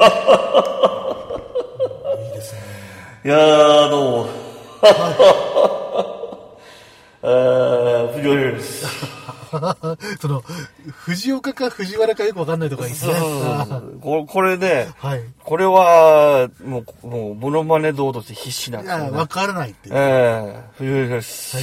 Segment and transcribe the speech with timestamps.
[2.24, 2.60] いいですね。
[3.24, 4.30] いやー、どうも。
[7.22, 8.86] えー、藤原です。
[10.20, 10.42] その、
[10.92, 13.14] 藤岡か藤原かよくわかんないとかいいですね。
[14.00, 15.22] ここれね、はい。
[15.44, 19.18] これは、もう、もう、モノマネ道として必死なんいや、ですよ、ね。
[19.18, 19.94] わからないっていう。
[19.96, 21.58] ええ藤原です。
[21.58, 21.62] い、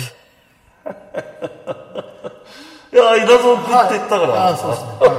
[2.95, 4.47] や、稲造食って言ったから。
[4.47, 4.89] ああ、そうですね。
[4.99, 5.11] はい。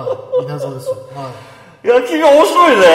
[0.00, 0.06] は
[0.42, 0.44] い。
[0.44, 0.96] 稲造ですよ。
[1.14, 1.32] はい。
[1.84, 2.86] いや、君面白いね。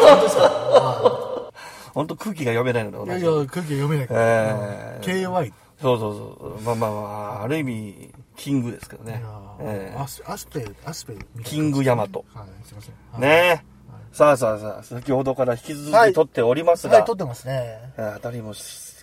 [0.00, 1.52] 本当ですかは
[1.92, 3.20] 本当空気が読めないので、い。
[3.20, 4.20] いやいや、空気読めないから。
[4.22, 5.52] ええ KY。
[5.80, 6.60] そうそうそう。
[6.62, 6.96] まあまあま
[7.40, 9.22] あ、ある意味、キングですけどね。
[9.60, 12.24] ええアスアスペ、アスペキングヤマト。
[12.34, 12.94] はい、すいません。
[13.12, 13.76] はいねえ。
[14.12, 17.92] さあさあさあ、先ほどから引き続はいき撮っておりますが、はい、撮ってますね。
[17.98, 18.54] えー辺りも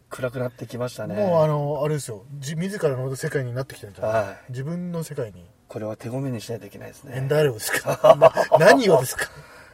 [0.10, 1.16] 暗くなってきましたね。
[1.16, 2.24] もうあの、あれですよ。
[2.40, 5.46] じ自らの世界になってきてるんじゃないはい自分の世界に。
[5.74, 7.26] これは手ごめにしないといけないですね。
[7.28, 8.16] ダーレオですか？
[8.20, 9.26] な 何をですか？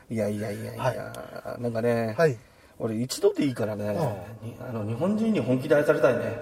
[0.10, 0.94] いやいやいやいや、は
[1.58, 2.38] いなんかね、はい。
[2.80, 3.90] 俺一度でいいからね、
[4.42, 6.40] にあの日本人に本気で愛されたいね。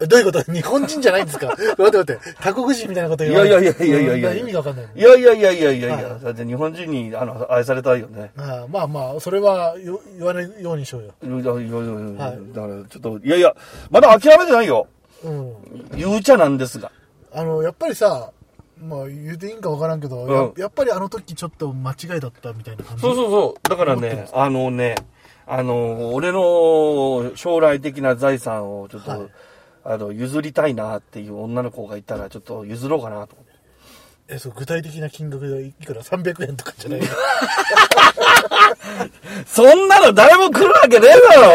[0.00, 0.42] えどういうこと？
[0.50, 1.48] 日本人じゃないんですか？
[1.52, 2.18] 待って待って。
[2.40, 4.86] 他国人みたいなことい言わないやいやいやいやいやいや意味がわかんない。
[4.96, 8.30] いやいやいやいやいやいや、はだって日本人にあの愛されたいよね。
[8.38, 11.40] ああまあまあ、それはよ言わないようにしようよ。
[11.40, 13.54] いやいやいやいやはいだからちょっと、いやいや、
[13.90, 14.86] まだ諦めてないよ。
[15.24, 15.52] うん。
[15.94, 16.90] 言うちゃなんですが。
[17.34, 18.30] あの、やっぱりさ、
[18.80, 23.02] まあ言うていいんかわからんけど、うんややっぱりあの時ちょっと間違いだったみたいな感じ。
[23.02, 23.68] そうそうそう。
[23.68, 24.96] だからね、あのね、
[25.46, 29.20] あの、俺の将来的な財産をちょっと、はい
[29.84, 33.47] あの、譲りたいなっていう女の子がいたら、ちょっと譲ろうかなと思って。
[34.30, 37.00] え、そう、具体的な金額でいくら ?300 円とかじゃない
[39.46, 41.48] そんなの誰も来るわけねえだろ、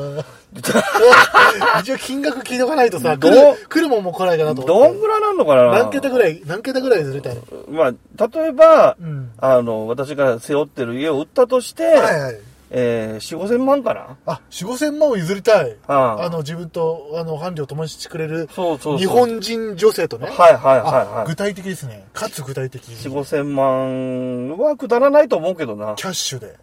[0.00, 0.24] お前。
[1.82, 3.30] 一応金額聞いとかないとさ、どう？
[3.30, 4.62] 来る、来るもんも来ないかなと。
[4.62, 5.70] どんぐらいなんのかな？
[5.70, 7.92] 何桁ぐらい、何桁ぐらいずれたいのまあ、
[8.40, 12.36] 例えば、うんあの、私が背負ってる家を売ったとして、はいはい。
[12.70, 14.16] えー、4、5千万かな？
[14.26, 15.76] あ、4、5千万を譲りたい。
[15.86, 20.26] ああの、自分と、あの、伴侶を共にしてくれる、そうそう日本人女性とね。
[20.28, 21.36] はいはいはいはいあ具。
[21.36, 22.04] 体的ですね。
[22.12, 22.82] かつ具体的。
[22.88, 25.94] 4、5千万はくだらないと思うけどな。
[25.96, 26.56] キャッシュで。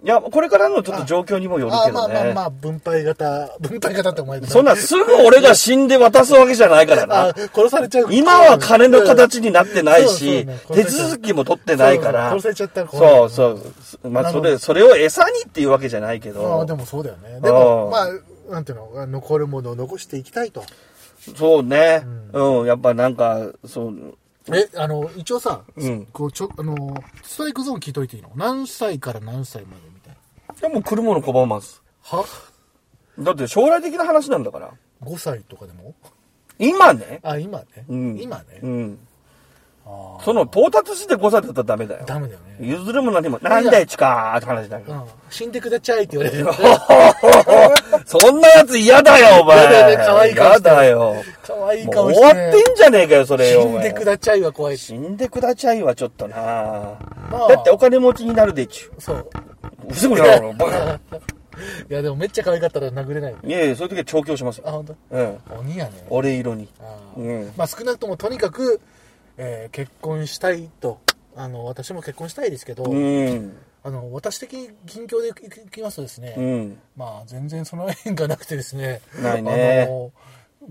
[0.00, 2.14] いや、これからのちょっと状況にもよるあけどね。
[2.14, 7.30] まあまあまあ、分配型、分配型ってお前そんなすぐ俺が死んで渡すわけじゃないからな。
[7.30, 8.06] あ殺されちゃう。
[8.12, 12.30] 今は金の形になってないし、手ね続きも取ってないから。
[12.30, 14.10] 殺されちゃったら怖いそうそう。
[14.10, 17.40] まあ、それ、それを餌にっていうわけじゃないけまどあ、でもそうだよね。
[17.40, 18.08] でも、うんまあ、
[18.52, 20.62] なんていうの、残るものを残していきたいと。
[21.36, 22.04] そうね。
[22.32, 24.14] うん、やっぱなんか、そう、
[24.50, 28.30] え、あの、一応さ、うんこう、ちょ、あの、ストライクゾーン聞いといていいの？
[28.36, 29.87] 何歳から何歳まで？
[30.58, 31.82] いでも来るもの拒ます。
[32.12, 32.18] な。
[32.18, 32.24] は？
[33.20, 34.72] だって将来的な話なんだから。
[35.02, 35.94] ?5 歳とかでも？
[36.58, 37.20] 今ね。
[37.22, 37.66] あ、今ね。
[37.88, 38.20] うん。
[38.20, 38.60] 今ね。
[38.62, 39.07] うん。
[39.90, 42.06] あその到達して5歳だったらダメだよあ。。
[42.06, 42.56] ダメだよね。
[42.60, 44.92] 譲るも何も、なんだよ、ちかーって話だけど。
[44.92, 45.02] うん。
[45.30, 46.46] 死んでくだちゃいって言われてる。
[48.04, 49.58] そんなやつ嫌だよ、お前。
[49.58, 51.14] 嫌だよね可愛い顔嫌してだよ。
[51.46, 52.20] かわい顔して。
[52.20, 53.62] 終わってんじゃねえかよ、それよ。
[53.62, 54.86] 死んでくだちゃいは怖いし。
[54.86, 56.36] 死んでくだちゃいはちょっとな、
[57.30, 59.30] まあだってお金持ちになるでちゅそう。
[59.88, 59.94] う。
[59.94, 61.00] すぐなるの、バカ。
[61.90, 63.34] いや、でもめっちゃ可愛かったら殴れない。
[63.44, 64.76] いやいや、そういう時は調教しますあ、よ。
[64.76, 65.16] 本当？
[65.16, 65.38] うん。
[65.60, 65.92] 鬼やね。
[66.10, 66.68] 俺色に。
[67.16, 68.80] うんまあ少なくともとにかく、
[69.38, 70.98] えー結婚したいと。
[71.36, 73.56] あの、私も結婚したいですけど、うん。
[73.84, 76.78] あの、私的近況でいきますとですね、うん。
[76.96, 80.12] まあ全然その縁がなくてですね、ないねあの、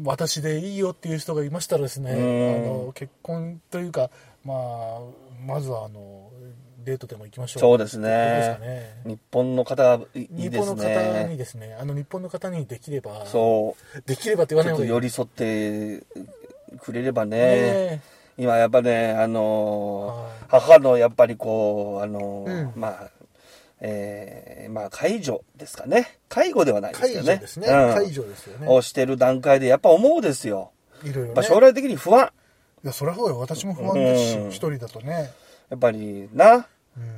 [0.03, 4.09] 私でいいよっていう人がいましたらですね、うんあの、結婚というか、
[4.44, 5.00] まあ、
[5.45, 6.29] まずはあの、
[6.83, 7.61] デートでも行きましょう。
[7.61, 9.01] そうですということですね。
[9.06, 11.38] 日本の方がいいです日本の方にね。
[11.38, 14.01] ですね、あの日本の方にできれば、そう。
[14.06, 14.89] できればって言わない方がいい。
[14.89, 16.03] 寄り添って
[16.81, 17.38] くれればね。
[17.38, 23.09] ね今やっぱね、あのーはい母のやっぱりこう、あのーうんまあ、
[23.81, 26.20] えーまあ、介助ですかね。
[26.30, 27.34] 介護ではないです解よね。
[27.36, 27.68] 除ですね。
[27.68, 28.68] うん解除ですよね。
[28.68, 30.72] をしてる段階で、やっぱ思うですよ。
[31.03, 31.44] いろいろね。
[31.44, 32.31] 将来的に不安。
[32.84, 33.40] いや、そりゃそうよ。
[33.40, 35.31] 私も不安ですし、うん一人だとね。
[35.69, 36.68] やっぱりな。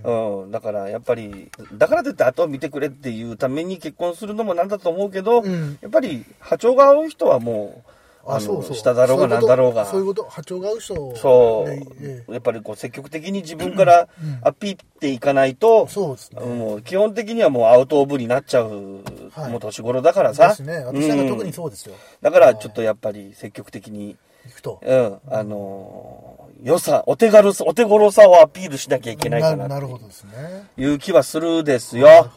[0.05, 0.51] ううん。
[0.51, 7.91] だから、やっぱり、だからといって後を見てくれっていうために結婚するのもなんだと思うけど、うんやっぱり波長が合う人はもう、
[8.29, 8.75] あのそうそう。
[8.75, 9.85] 下だろうがなんだろうが。
[9.85, 12.33] そういうこと、波長が合う人そう。
[12.33, 16.41] やっぱりこう積極的に自分からうんアピっていかないと、そうですね。
[16.41, 20.49] もう基本的にはもうアウトオブになっちゃう、はいもう年頃だからさ。
[20.49, 20.77] ですね。
[20.77, 21.95] 私なんか特にうんそうですよ。
[22.21, 24.79] だからちょっとやっぱり積極的に、行くと。
[24.81, 30.69] うん、あのー良さ、お手軽さ、お手頃さをアピールしなきゃいけないかななるほどですね。
[30.75, 32.29] いう気はするですよ。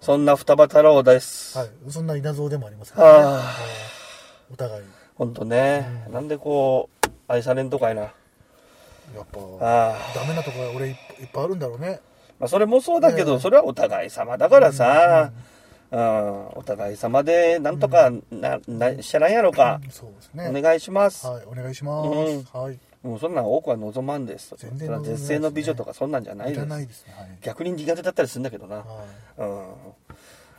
[0.00, 1.58] そんな双葉太郎です。
[1.58, 1.66] はい。
[1.66, 1.92] はい。
[1.92, 3.42] そんな稲造でもありますからね。
[4.50, 4.82] お互い。
[5.20, 8.00] ほんとね、なんでこう、愛されんとかいな。
[8.00, 8.10] や
[9.20, 10.96] っぱ、あダメなところが俺いっ
[11.30, 12.00] ぱいあるんだろうね。
[12.38, 15.30] まあ、それもそうだけど、ええそれはお互い様だからさ、
[15.90, 20.48] うんお互い様でなんとかな、な、しゃらんやろか、そうですね。
[20.48, 21.26] お願いします。
[21.26, 22.08] はい、お願いします。
[22.08, 22.78] うんはい。
[23.02, 24.54] もうそんなん多くは望まんです。
[24.56, 26.60] 全然望んでないですね絶世の美女とかそんなんじゃないいです。
[26.62, 27.12] らないですね。
[27.14, 27.28] はい。
[27.42, 28.76] 逆に苦手だったりするんだけどな。
[28.76, 28.84] はい
[29.36, 29.64] うん。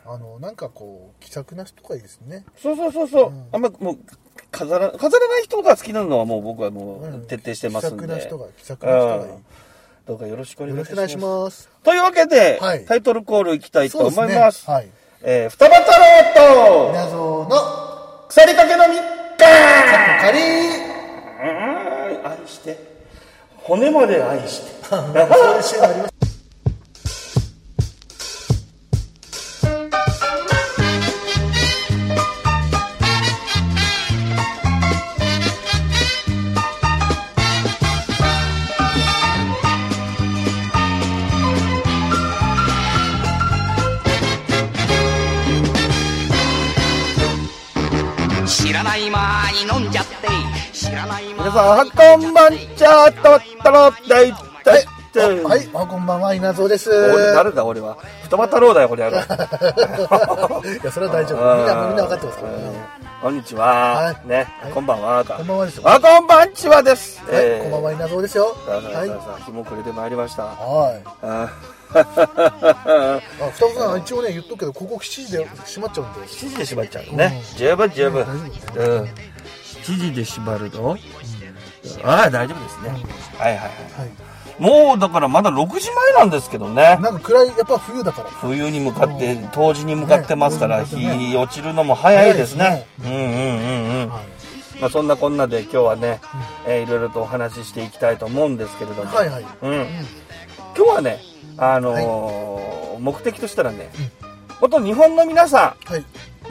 [0.04, 2.44] あの、なんかこう、気さくな人がいいですね。
[2.56, 3.28] そうそうそうそう。
[3.28, 3.98] うんあんまもう
[4.50, 8.02] 飾ら、飾らない人が好きなのはもう僕はもううん徹底してますんで。
[8.04, 9.22] 気さくな人が、気さくな人がいい。
[9.30, 9.44] うん
[10.04, 10.90] どうかよろしくお願いします。
[10.90, 11.70] よろしくお願いします。
[11.84, 14.66] というわけで、はいタイトルコールいきたいと思います。
[14.68, 14.88] ねはい。
[15.22, 15.92] えー、双葉太
[16.40, 19.02] 郎稲造の、と腐りかけのみか
[20.22, 20.42] 仮う
[22.24, 22.76] ん愛して。
[23.58, 24.84] 骨まで愛して。
[24.90, 26.11] そういうシーンありま
[51.52, 54.32] さん、こんばんちゃとったろだい
[54.64, 54.86] たい。
[55.44, 56.90] はい、あ、こんばんは、稲造です。
[56.90, 57.98] 俺誰だ俺は。
[58.22, 59.18] 双葉太郎だよ、これやろ。
[59.18, 59.20] い
[60.82, 61.56] や、それは大丈夫。
[61.56, 63.02] みんな、みんな分かってますからね。
[63.20, 64.16] こんにちは。
[64.24, 65.22] ね、こんばんは。
[65.22, 67.22] こんばんはですよあ、こんばんちはです。
[67.30, 68.56] はい、こんばんは、稲造ですよ。
[68.66, 69.44] はい。
[69.44, 70.44] 日も暮れてまいりました。
[70.44, 71.02] はい。
[71.20, 71.50] あ、
[73.52, 76.20] 双子さん、一応ね、言っとくけど、ここ7時で閉まっちゃうんで。
[76.20, 77.42] 7時で閉まっちゃうね。
[77.56, 78.22] 十分十分。
[78.22, 79.08] うん。
[79.82, 80.96] 7時で閉まるの
[82.04, 82.88] ああ、大丈夫ですね。
[83.38, 83.68] はいはいはい。
[83.68, 84.10] はい。
[84.58, 86.98] もう、だからまだ6時前なんですけどね。
[87.00, 88.30] なんか暗い、やっぱ冬だから。
[88.30, 92.86] 冬に向かって、冬至に向かってますから、日落ちるのも早いですね。
[93.02, 94.10] 早うんうんうんうん。
[94.10, 94.24] はい。
[94.80, 96.20] まあそんなこんなで今日はね、
[96.66, 99.14] えーいろいろとお話ししていきたいと思うんですけれども。
[99.14, 99.44] はいはい。
[99.62, 99.70] うん。
[99.70, 99.86] うん。
[100.76, 101.20] 今日はね、
[101.56, 103.90] あのー目的としたらね、
[104.60, 106.00] もっと日本の皆さはい。
[106.00, 106.04] ん、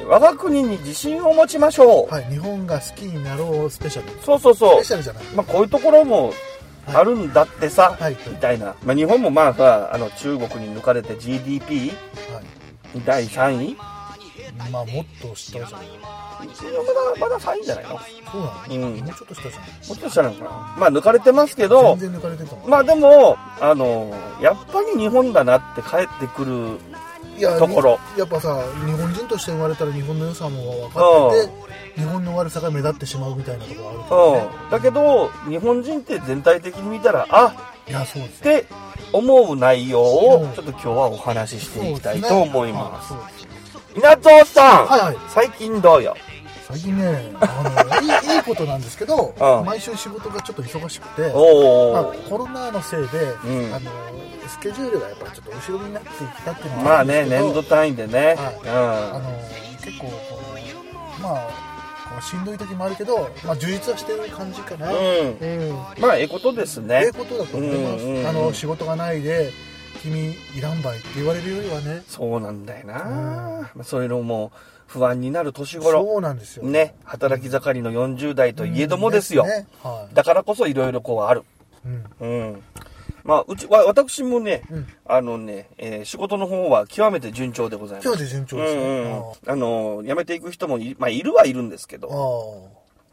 [0.08, 2.14] 我が国に自信を持ちましょう。
[2.14, 2.26] はい。
[2.26, 4.22] 日本が好きになろうスペシャル。
[4.24, 4.88] そうそうそうスペ。
[4.88, 5.24] シャルじゃない。
[5.36, 6.34] まあ、こういうところも
[6.88, 8.76] あるんだってさ、はいみたいな。
[8.84, 12.42] まあ、日本もまあさ、あの中国に抜かれて GDP は
[12.96, 13.02] い。
[13.06, 13.78] 第3位
[14.72, 15.88] まあ、もっと下じゃない。
[16.02, 17.92] まだ、まだ3位じゃないの？
[17.94, 18.00] も
[18.32, 18.48] そうな
[18.78, 18.88] の？
[18.88, 19.70] うんもうちょっと下じゃない？
[19.82, 22.70] うちょっとしたのかなまあ、抜かれてますけど全、然抜かれてると思う。
[22.70, 26.78] まあでも、あの、やっぱり日本だなって帰ってくる
[27.48, 28.00] ところ。
[28.18, 31.48] やっぱさ日本人として生まれたら日本の良さも分かって
[31.96, 34.52] て日本の悪さが目立ってしまうみたいなところあるね。
[34.64, 34.70] うん。
[34.70, 37.54] だけど、日本人って全体的に見たら、あ
[37.88, 38.40] いやそうです。
[38.40, 38.66] って
[39.12, 40.48] 思う内容をう。
[40.48, 43.10] んちょっと今日はお話ししていきたいと思います。
[43.10, 43.14] す。
[43.14, 43.20] ね
[43.98, 45.18] 稲造さん、はいはい。
[45.28, 46.16] 最近どうよ？
[46.72, 52.30] 最近ねあのいいいいことなんですけどうん毎週仕事がちょっと忙しくておまあー。
[52.30, 53.92] コロナのせいで、うんあの
[54.48, 58.36] スケジュールがやっぱりちょっと後ろになっていったっていうのまあね、はあるんですけど年度単位でね。
[58.38, 60.12] あの結構こ
[61.20, 61.48] うまあ
[62.10, 64.98] こうしんどい時もあるけど、まあ、充実はしてる感じかな、うん。
[64.98, 65.70] うん。
[65.70, 67.12] うんまあ、ええことですえねえ。
[67.12, 69.52] ことだと思います、うんうんうんあの仕事がないで
[70.02, 73.04] 君いらんばいって言われるよりはねそうなんだよな。
[73.04, 74.52] うんまあそういうのも
[74.92, 76.04] 不安になる年頃。
[76.04, 76.64] そうなんですよ。
[76.64, 76.96] ね。
[77.06, 79.46] 働き盛りの40代といえどもですよ。
[79.46, 79.68] ね。
[79.82, 80.14] はい。
[80.16, 81.44] だからこそいろいろこうある。
[81.86, 82.06] うん。
[82.20, 82.64] うん。
[83.24, 84.88] まあ、うち、わ私もね、うん。
[85.06, 88.06] あのね、えー仕事の方は極めて順調でございます。
[88.08, 89.34] 今日で順調ですね、うんうんうん。
[89.48, 92.70] あの、辞めていく人もい,、まあ、いるはいるんですけあど、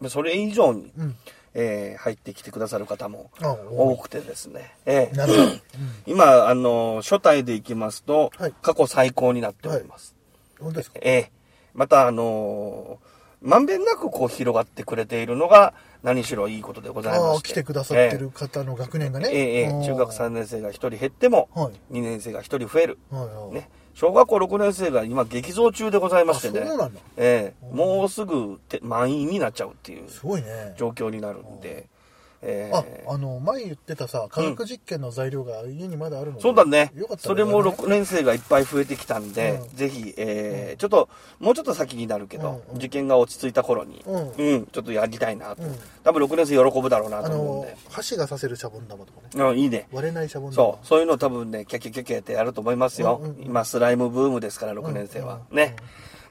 [0.08, 1.16] それ以上に、うん。
[1.54, 4.75] えー入ってきてくださる方もあ多くてですね。
[4.87, 5.16] ええ。
[5.16, 5.49] なるほど、
[6.06, 8.54] 今、あの、初代で行きますと、はい。
[8.62, 10.14] 過去最高になっております。
[10.58, 10.99] うん、本当ですか？
[11.02, 11.38] ええ
[11.78, 12.99] また、あの
[13.40, 17.50] まんべんなくこう広がってくれているのが何しろいいことでございあまして。
[17.50, 21.97] あ来てくださってる方の学年がね、えええ中学3年生が1人減っても、はい。
[21.97, 22.99] 2年生が1人増える。
[23.12, 23.54] はいはい。
[23.54, 26.66] ね、小学校6年生が今激増中でございましてね。
[27.16, 30.75] ええもうすぐて満員になっちゃうっていうすごいね。
[30.76, 31.87] 状況になるんで、
[32.42, 36.92] えあえあの前言ってたさ化学実験の材料が家にまだあるのでそうだね。
[36.95, 37.71] よかったそれもね。
[37.71, 39.76] 6年生がいっぱい増えてきたんで、うん。
[39.76, 41.09] ぜひ、ええちょっと
[41.40, 42.76] もうちょっと先になるけど、うんうん。
[42.76, 44.30] 受験が落ち着いた頃に、うん。
[44.30, 45.75] うんちょっとやりたいなと、うん。
[46.04, 49.88] 多分6年生喜ぶだろうなあと思うんので箸が刺せるシャボン玉とかねうんいいね。
[49.92, 50.54] 割れないシャボン玉。
[50.54, 53.21] そう、そういうの多分ね、キャキャキャキャってやると思いますよ。
[53.23, 53.47] うんうんうん。
[53.47, 55.40] 今、スライムブームですから、6年生は。
[55.50, 55.57] うん。
[55.57, 55.75] ね。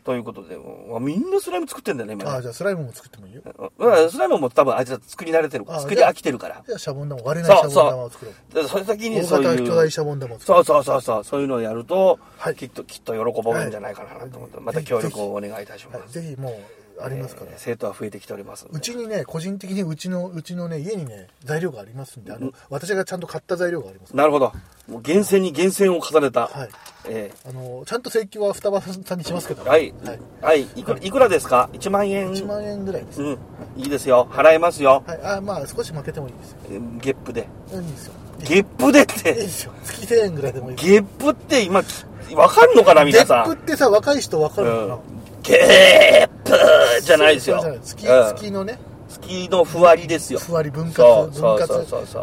[0.07, 0.57] ということで、
[1.01, 2.29] みんなスライム作ってんだよね、今ね。
[2.29, 3.41] ああじゃあスライムも作ってもいいよ。
[3.77, 4.09] うん。
[4.09, 6.63] スライムも多分あいつら作り慣れてるから、あ作り飽きてるから。
[6.65, 8.53] じゃあシャボン玉割れないシャボン玉を作ろう。
[8.53, 9.49] でそれ先に大そういう。
[9.49, 12.55] 型巨大シャボン玉を作ろそうそうそうそう、そういうのをやると、はい。
[12.55, 15.99] きっと、きっと喜ばれるんじゃないかなと思って、また協力をお願いいたします。
[15.99, 16.53] はい、ぜひもう
[17.01, 24.51] ありますからえー生徒は増えてきておりますうちにね個人的にうちのうちのね家にね材料がありますんであの私がちゃんと買った材料がありますなるほど。
[24.87, 26.47] もう厳選に厳選を重ねた。
[26.47, 26.69] はい
[27.09, 29.93] えあのちゃんと請求は双葉さんにしますけどーはい。
[30.03, 30.61] はい、はい。
[30.75, 32.31] いくら、いくらですか ?1 万円。
[32.31, 33.37] 1万円ぐらいです、うん。
[33.77, 34.27] いいですよ。
[34.31, 35.03] 払えますよ。
[35.05, 37.47] はいあまあ少し負けてもいいですよえーゲップで。
[37.71, 39.47] いいんですよゲップでっいいてで。
[39.47, 43.45] すよ月1000円ぐらいでもいいゲップって今、きわかんのかな皆さん。
[43.45, 44.99] ゲップってさ若い人わかるのかな、うん
[45.47, 47.79] ゲープじゃないですよ。
[47.83, 48.79] 月うん月のね。
[49.07, 50.39] 月のふわりですよ。
[50.39, 51.67] ふわり分割分割。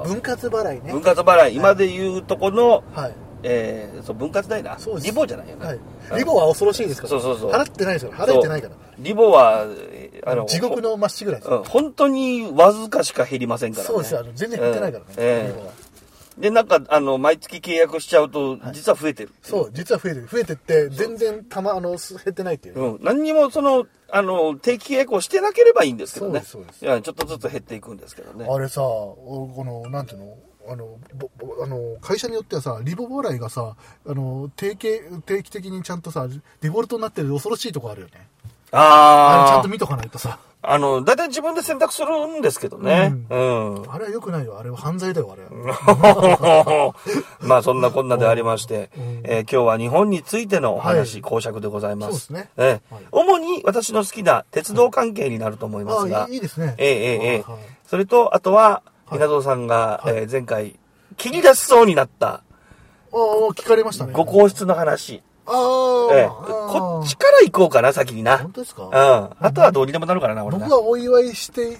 [0.04, 0.93] 分割払いね。
[0.93, 1.57] 分割払い。
[1.57, 3.14] 今で言うとこの、はい。
[3.43, 4.78] えー、そう、分割代な。
[4.78, 5.66] そうリボじゃないよね。
[5.66, 5.78] はい。
[6.11, 6.19] うん。
[6.19, 7.09] リボは恐ろしいですから。
[7.11, 7.50] そうそうそう。
[7.52, 8.75] 払ってないですから払えてないから。
[8.99, 13.88] リボは、えーあの、地獄のまっしぐらいですうん、本当にわずかしか減りませんからね。
[13.88, 14.21] そうですよ。
[14.21, 15.11] あの全然減ってないからね。
[15.11, 15.14] うん。
[15.19, 15.73] ええリボは
[16.38, 19.31] で、なんか、あの、毎月契約しちゃうと、実は増えてる。
[19.43, 21.99] そう実は増えてる増えてって全然たまあの減
[22.31, 22.99] ってないっていううん。
[23.03, 26.41] 何にも、その、あの、定期契約をしてなければいいんですけどね。
[26.41, 28.47] そうですそうですいや、ちょっとずつ減っていくんですけどね。
[28.49, 30.37] あれさ、おこの、なんていうの？
[30.67, 33.76] あの、ぼぼあの会社によってはさ、リボ払いがさ、
[34.07, 36.26] あの、定期、定期的にちゃんとさ、
[36.62, 38.29] デフォルトになってる恐ろしいとこあるよね。
[38.73, 40.38] あれちゃんあと見とかないとさ。
[40.66, 43.14] あ、あの、だいたい自分で選択するんですけどね。
[43.30, 43.85] うん。
[43.92, 44.59] あれは良くないよ。
[44.59, 46.94] あれは犯罪だよ、あれは。
[47.42, 52.12] まあそんなこんなでありまして、うんえー今日は日本についてのお話、はい講釈でございます。
[52.12, 60.78] そうですねえーはい主に私の好きな鉄道関係になると思いますが、あいいいいですねええええええはいはいそれと、あとは、はい稲造さんが、はいえー前回、
[61.16, 62.40] 切り出しそうになった、あ
[63.12, 63.18] あ、
[63.54, 64.12] 聞かれましたね。
[64.12, 65.23] ご皇室の話。
[65.46, 68.38] ああ、ええこっちから行こうかな、先にな。
[68.38, 68.84] 本当ですか？
[68.84, 68.92] うん。
[68.92, 70.66] あとはどうにでもなるからな、俺な。
[70.68, 71.78] 僕はお祝いして、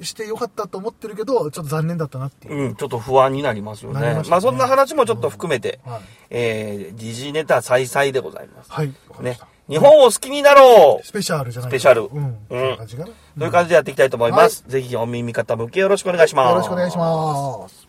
[0.00, 2.54] してよかったと思ってるけど、ちょっと残念だったなっていう。
[2.54, 4.00] うん、ちょっと不安になりますよね。
[4.00, 8.72] まねまあそんな話もちょっと含めて、はいえー、時事ネタ再々でございます。
[8.72, 9.38] はい、ね。
[9.66, 12.36] 日本を好きになろうスペシャルじゃないスペシャルうん。
[12.50, 13.08] そういう感じかな。
[13.38, 14.62] という感じでやっていきたいと思います。
[14.68, 16.50] ぜひお耳傾けよろしくお願いします。
[16.50, 17.83] よろしくお願いします。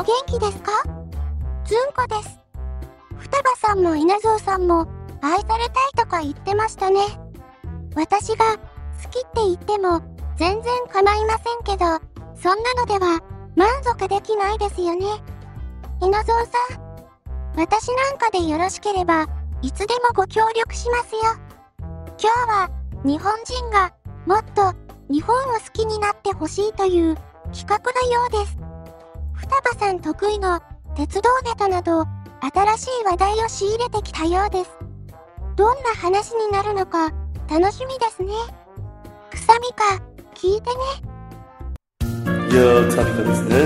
[0.00, 0.72] お元気ですか？
[1.66, 2.38] ずんこです。
[3.18, 4.86] 双葉さんも稲造さんも、
[5.20, 7.00] 愛されたいとか言ってましたね。
[7.94, 10.00] 私が、好きって言っても、
[10.38, 11.84] 全然構いませんけど、
[12.34, 13.20] そんなのでは、
[13.56, 15.06] 満足できないですよね。
[16.00, 19.26] 稲造さん、私なんかでよろしければ、
[19.60, 21.20] いつでもご協力しますよ。
[22.18, 22.70] 今日は、
[23.04, 23.92] 日本人が、
[24.24, 24.72] もっと、
[25.10, 27.16] 日本を好きになってほしいという、
[27.52, 28.69] 企画のようです。
[29.40, 30.60] 双葉さん得意の
[30.96, 32.04] 鉄道ネタなど
[32.40, 34.70] 新しい話題を仕入れてきたようです。
[35.56, 37.10] どんな話になるのか
[37.48, 38.32] 楽しみですね。
[39.30, 40.02] くさみか
[40.34, 40.76] 聞いてね。
[42.50, 43.56] いやー、草みかですね。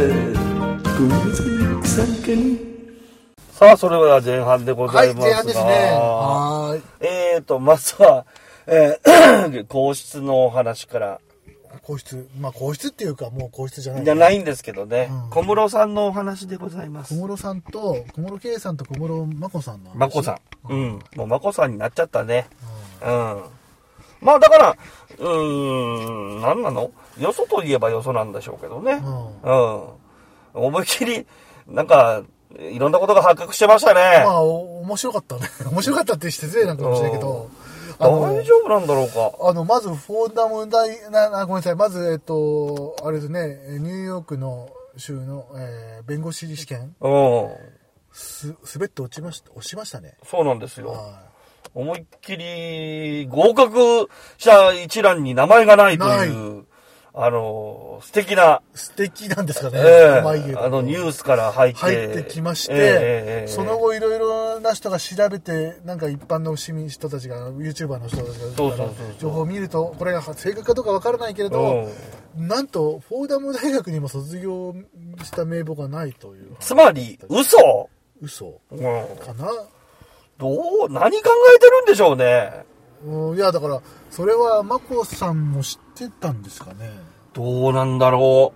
[0.98, 2.58] ごめんなさみかに。
[3.52, 5.34] さあ、それでは前半でござはいい、ますが。
[5.34, 5.64] 前半ですね。
[5.92, 6.82] はーい。
[7.00, 8.26] えーと、まずは、
[8.66, 11.20] えー、 皇室のお話から、
[11.82, 14.04] 皇室、まあ皇室っていうかもう皇室じゃない。
[14.04, 17.20] じゃないんですけどね、うん小室さんのお話でございます小。
[17.20, 19.96] 室さんと、小室圭さんと小室眞子さんの話。
[19.96, 20.38] まこさ
[20.68, 20.72] ん。
[20.72, 20.98] うん。
[21.16, 22.46] もうまこさんになっちゃったね。
[23.02, 23.42] ううん。
[24.20, 24.76] まあだから、
[25.18, 26.90] うーん、なんなの？
[27.18, 28.94] よそといえばよそなんでしょうけどね。
[28.94, 29.04] ん。
[29.04, 29.84] うん。
[29.84, 29.88] うん。
[30.54, 31.26] 思いっきり、
[31.66, 32.22] なんか、
[32.58, 34.22] いろんなことが発覚してましたね。
[34.24, 35.42] まあ、お面白かったね。
[35.70, 37.63] 面白かったって失礼なんかもしれないけど、あの
[38.08, 39.32] 大丈夫なんだろうか。
[39.48, 41.76] あの、まず、フォーダム大、な、なごめんなさい。
[41.76, 47.48] まず、えっと、あれですね、ニューヨークの州の、えー弁護士試験、うん。
[48.12, 50.16] す、滑って落ちました、落ちましたね。
[50.24, 50.88] そうなんですよ。
[50.88, 51.34] は
[51.74, 54.08] 思いっきり合格
[54.38, 56.66] 者一覧に名前がないという、
[57.16, 58.76] あの、素敵な、い。
[58.76, 59.78] 素敵なんですかね。
[59.78, 61.78] ええうまいけどあのニュースから入って。
[61.78, 68.90] 入ってきまして、ええええその後いろいろな人が調べて、なんか一般の市民人たちが、YouTuber の人たちが、
[69.20, 71.88] 情報を見ると、これが正確かどうかわからないけれど、
[72.36, 74.74] なんと、フォーダム大学にも卒業
[75.22, 77.88] した名簿がないという、つまり、嘘、
[78.20, 79.48] 嘘うん、かな？
[80.36, 82.64] どう、何考えてるんでしょうね。
[83.06, 83.80] うんいや、だから、
[84.10, 86.90] それは、眞子さんも知ってたんですかね。
[87.32, 88.52] どうなんだろ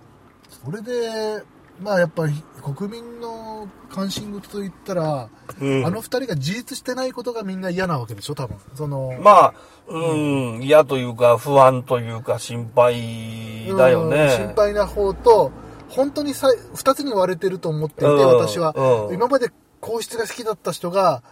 [0.63, 1.43] それで、
[1.81, 5.29] まあやっぱり国民の関心事といったら、
[5.59, 5.65] う。
[5.65, 8.57] うん、あの二人が自立してないことがみんな嫌なわけでしょ、多分。
[8.75, 9.53] その、まあ、
[9.87, 10.15] う
[10.57, 14.29] ん、嫌というか、不安というか、心配だようんね。
[14.35, 15.51] 心配な方と、
[15.89, 18.75] 本当にさ二つに割れてると思っていて、うん私は、
[19.07, 19.49] うん今まで
[19.81, 21.23] 皇室が好きだった人が、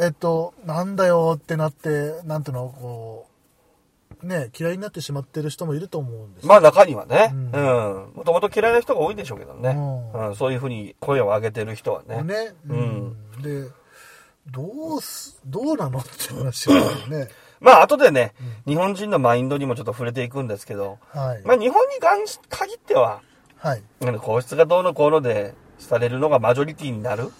[0.00, 3.33] えっと、なんだよってなって、なんていうの、こう、
[4.24, 8.12] ね、嫌いになってしまってる人もいると思うんですまあ中にはね、ううんん。
[8.14, 9.76] もともと嫌いな人が多いんでしょうけどね。
[10.14, 12.22] ううん、そういうふうに声を上げてる人はね。
[12.22, 12.54] ね。
[12.68, 13.42] ううんん。
[13.42, 13.70] で、
[14.50, 17.28] どうす、どうなのって話だよね。
[17.60, 18.34] まあ後でね、
[18.66, 21.42] 日本人のマインドにもちょっと触れていくんですけど、はい。
[21.44, 23.20] まあ日本に限っては、
[23.56, 23.82] はい。
[24.20, 27.30] 皇室がどうのこうのでされるのがマジョリティになる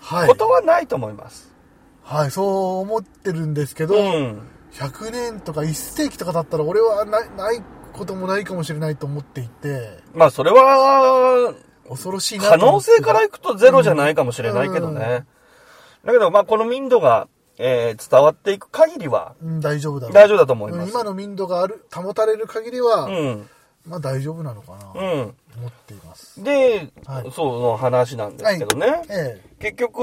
[0.00, 0.28] はい。
[0.28, 1.52] ことはないと思います。
[2.04, 4.42] はい、そう思ってるんですけど、うん。
[4.74, 7.62] 100年とか1世紀とかだったら俺はないない
[7.92, 11.54] こともないかもしれないと思っていて、まあそれは、
[11.88, 15.26] 恐ろしいな可能性からいくとゼロじゃないかもしれないけどね。
[16.04, 20.90] だけどまあこの民度が、えー伝わっていく限りはうん、大丈夫だ大丈夫だと思います。
[20.90, 23.48] 今の民度がある保たれる限りは、うん。
[23.86, 25.04] まあ大丈夫なのかなとうん。
[25.58, 26.42] 思っています。
[26.42, 29.02] で、はいその話なんですけどね。
[29.10, 30.00] え結局、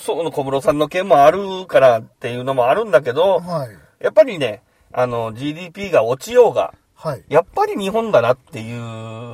[0.00, 3.12] その小室さんの件もあるからっていうのもあるんだけえ。
[3.12, 3.68] ど、はい。
[4.00, 7.24] やっぱりね、あの、GDP が落ちようが、はい。
[7.28, 8.76] やっぱり日本だなってい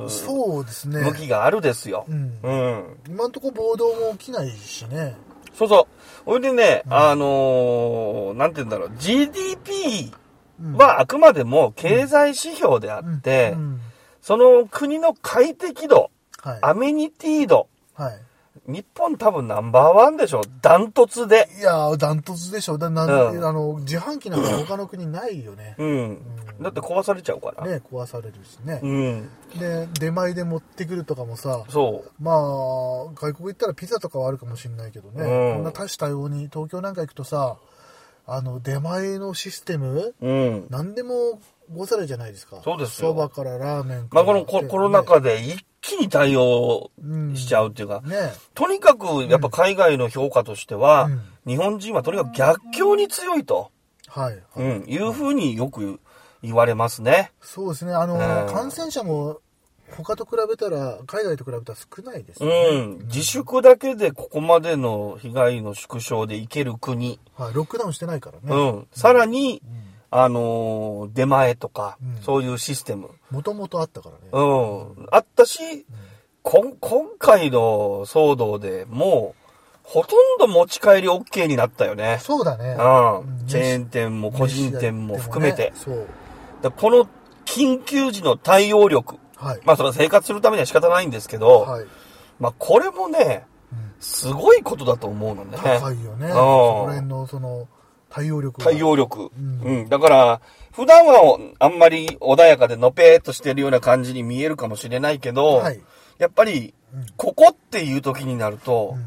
[0.05, 1.01] うそうですね。
[1.01, 2.05] 向きがあるですよ。
[2.07, 2.97] うんうん。
[3.09, 5.17] 今のところ暴動も起きないしね。
[5.53, 5.87] そうそ
[6.25, 6.31] う。
[6.31, 10.13] それでね、あのーなんて言うんだろう、GDP
[10.61, 13.81] うんはあくまでも経済指標であって、うん
[14.21, 16.09] その国の快適度、
[16.41, 16.59] はい。
[16.61, 18.19] アメニティ度、はい。
[18.65, 21.47] 日本多分ナンバーワンでしょダントツで。
[21.59, 22.77] いやー、ダントツでしょ。
[22.77, 25.75] だなんうんあの、自販機なんか他の国ないよね。
[25.77, 26.21] うん。
[26.61, 27.65] だって壊されちゃうから。
[27.65, 28.87] ね、壊されるしねう。
[28.87, 29.29] ん。
[29.59, 32.23] で、出前で持ってくるとかもさ、そう。
[32.23, 32.37] まあ、
[33.15, 37.57] 外国行ったらピザとかはあるかもしれないけどね、うんこんな多種多様に、東京なんか行くとさ、
[38.25, 40.67] あの、出前のシステム、うん。
[40.69, 41.39] 何でも
[41.71, 42.61] ござるじゃないですか。
[42.63, 44.23] そうですよそばからラーメンから。
[44.23, 48.33] まあこのココロナ禍で一気に対応うんしちゃうっていうか、ね。
[48.53, 53.71] とにかくやっぱ海外の評価としては、うん日本人はとにかく逆境に強いと、
[54.07, 54.43] はい。
[54.57, 56.01] うん、いうふうによく
[56.43, 57.31] 言われますね。
[57.41, 57.93] そうですね。
[57.93, 59.39] あの、うん感染者も
[59.95, 62.81] 他と比べたら、海外と比べたら少ないですね。
[62.81, 63.07] ん。
[63.07, 67.19] 自粛だけでここまでの被害の縮小でいける国。
[67.35, 67.53] はい。
[67.53, 68.43] ロックダウンしてないからね。
[68.53, 68.87] うん。
[68.91, 69.61] さらに、
[70.09, 73.09] あのー出前とか、うんそういうシステム。
[73.31, 74.21] もともとあったからね。
[74.31, 75.07] うん。
[75.11, 75.85] あったし、
[76.43, 79.47] こん今回の騒動でもう、
[79.83, 82.19] ほとんど持ち帰り OK になったよね。
[82.21, 82.71] そうだね。
[82.71, 83.47] うん。
[83.47, 85.73] チェーン店も個人店も含めて。
[85.75, 86.07] 飯屋行ってもね
[86.61, 87.09] だこの
[87.45, 89.15] 緊急時の対応力。
[89.39, 89.47] そう。
[89.47, 89.61] はい。
[89.65, 91.85] まあそれは生活するためには仕方ないんですけど、はい。
[92.39, 95.57] まあこれもね、うんすごいことだと思うのね。
[95.57, 96.27] 高いよね。
[96.27, 97.67] うんそこら辺のその
[98.17, 98.71] 対応力が。
[98.71, 99.31] 対応力。
[99.37, 99.89] うんうん。
[99.89, 105.81] だから、普段はあんまり穏やかでのぺーっとしてるような感じに見えるかもしれないけど、はい。
[106.17, 109.05] やっぱりうん、ここっていう時になると、うん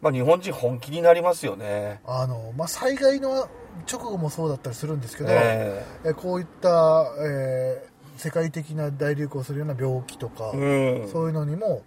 [0.00, 2.00] まあ日本人本気になりますよね。
[2.06, 3.48] あの、まあ、災害の
[3.90, 11.08] 直後もそうだったりするんですけど、ええこういった、えー世界的な大流行するような病気とか、えうん。
[11.08, 11.82] そういうのにも、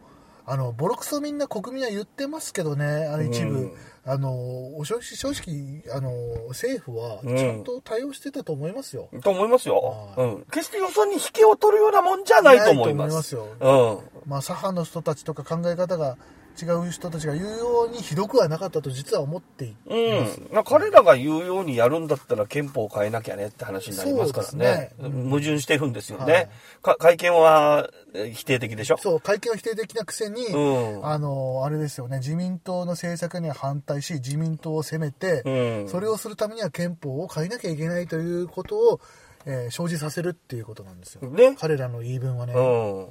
[0.51, 6.11] あの、ボロクソみんな国民は言ってますけどね、あの一部、うんあの、お正直、正直、あの、
[6.49, 9.09] 政府はうんちゃんと対応してたと思いますよ。
[9.23, 10.13] と思いますよ。
[10.17, 10.45] はうん。
[10.51, 13.35] 決してよそに引けを取るようなもんじゃないと思います。
[13.35, 14.29] ないと思いますようん。
[14.29, 16.17] まあ、左派の人たちとか考え方が
[16.62, 20.50] 違う人たちが言うようにひどくはなかったと実は思っていうん。
[20.52, 24.91] まあ彼らが言うようにやるんだったら憲法を変えなきゃねって話になりますからね。
[25.00, 26.34] ね矛盾してるんですよね。
[26.34, 26.50] はい
[26.82, 28.97] か会見はえー否定的でしょ？
[28.97, 39.00] そう、会見は否定的なくせに、うんあの、あれですよね、自民党の政策には反対し、自民党を責めて、うんそれをするためには憲法を変えなきゃいけないということを、
[39.45, 41.30] えー生じさせるっていうことなんですよ。
[41.30, 42.54] ね彼らの言い分はね。
[42.54, 43.08] うん。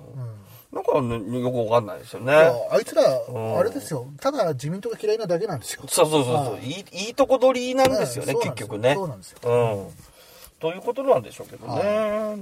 [0.73, 2.33] うんなんかね、よくわかんないですよね。
[2.33, 5.83] あいつら、んあれですよ、ただ自民党が嫌いなだけなんですよ。
[5.89, 6.55] そうそうそうそう。
[6.55, 8.95] はいいい、いいとこ取りなんですよね、はい結局ね。
[8.95, 10.11] そうなんですようん。
[10.61, 11.83] ということなんでしょうけどね。
[11.83, 12.39] なん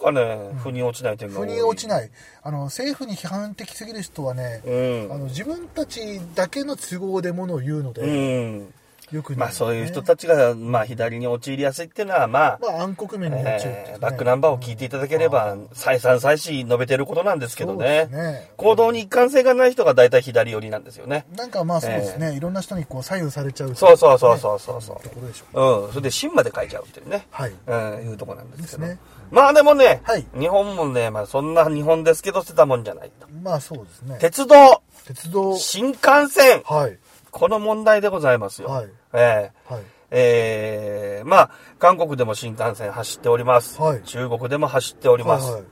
[0.00, 1.48] かね、腑に落ちない点が多い。
[1.48, 2.10] 腑に落ちない。
[2.42, 8.74] あの、政府に批判的すぎる人はね、うんあの自分たちだけの都合でものを言うので、うん。
[9.12, 13.92] よくまあそういう人たちが、まあ左に陥りやすいっていうのは、まあ、まあ暗黒面になっちゃうっていうね。
[13.94, 18.06] えーバックナンバーを聞いていただければ、再三再四述べてることなんですけどね。
[18.06, 18.50] ね。
[18.56, 21.24] 行動に一貫性がない人が大体左寄りなんですよね。
[21.36, 25.02] なんかまあそうですね、いろんな人にこう左右されちゃうそうそうそうそうそうそう。
[25.02, 25.90] ところでしょうん。
[25.90, 27.26] それで芯まで書いちゃうっていうね。
[27.30, 27.52] はい。
[27.66, 27.74] う
[28.06, 28.88] ん、いうとこなんですけど。
[28.88, 28.98] ね。
[29.30, 30.26] まあでもね、はい。
[30.38, 33.28] 日本もね、まあそんな日本ですけど捨てたもんじゃないと。
[33.42, 34.18] まあそうですね。
[34.20, 35.56] 鉄道、鉄道。
[35.56, 36.98] 新幹線、はい。
[37.30, 38.68] この問題でございますよ。
[38.68, 39.82] はいええはい
[40.14, 43.80] えーまあ、韓国でも新幹線走っております。
[43.80, 45.44] はい中国でも走っております。
[45.44, 45.64] はいはい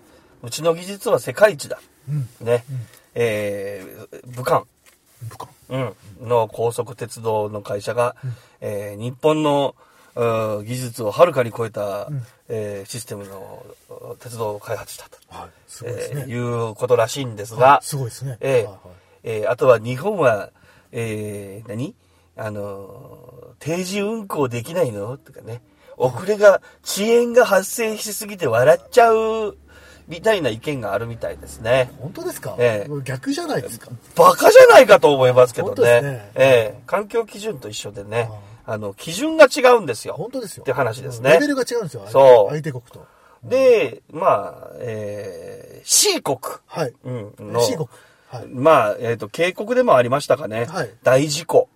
[0.42, 1.79] うちの技術は世界一だ。
[2.09, 2.64] うんね。
[3.14, 4.64] えー武漢。
[5.29, 5.50] 武漢
[6.22, 8.16] うん、の高速鉄道の会社が、
[8.61, 9.74] えー日本の
[10.16, 10.24] う
[10.59, 15.46] うん技術をはるかに超えた、うんえーシステムのうん鉄道を開発したと、はい。
[15.46, 15.53] ね。
[15.85, 18.38] えーいうことらしいんですがはい、すごいですね。
[18.40, 18.79] ええはいはい
[19.24, 20.48] えーあとは日本は、
[20.92, 21.94] えー何？
[22.36, 25.18] あのー定時運行できないの？
[25.18, 25.60] とかね。
[25.98, 29.58] 遅れが、遅延が発生しすぎて笑っちゃう、
[30.08, 31.90] みたいな意見があるみたいですね。
[31.98, 32.56] 本当ですか？
[32.58, 33.90] ええ逆じゃないですか？
[34.16, 35.74] バカじゃないかと思いますけどね。
[35.74, 38.30] ですねええ環境基準と一緒でね、
[38.64, 40.14] あの、基準が違うんですよ。
[40.14, 40.62] 本当ですよ。
[40.62, 42.06] って話ですねレベルが違うんですよ。
[42.08, 43.06] そう相手国と。
[43.44, 46.38] で、まあ、えー、C 国。
[46.66, 46.94] はい。
[47.04, 47.88] うん、の C 国。
[48.28, 48.46] はい。
[48.48, 50.64] まあ、えっ、と、渓谷でもありましたかね。
[50.64, 51.68] はい大事故。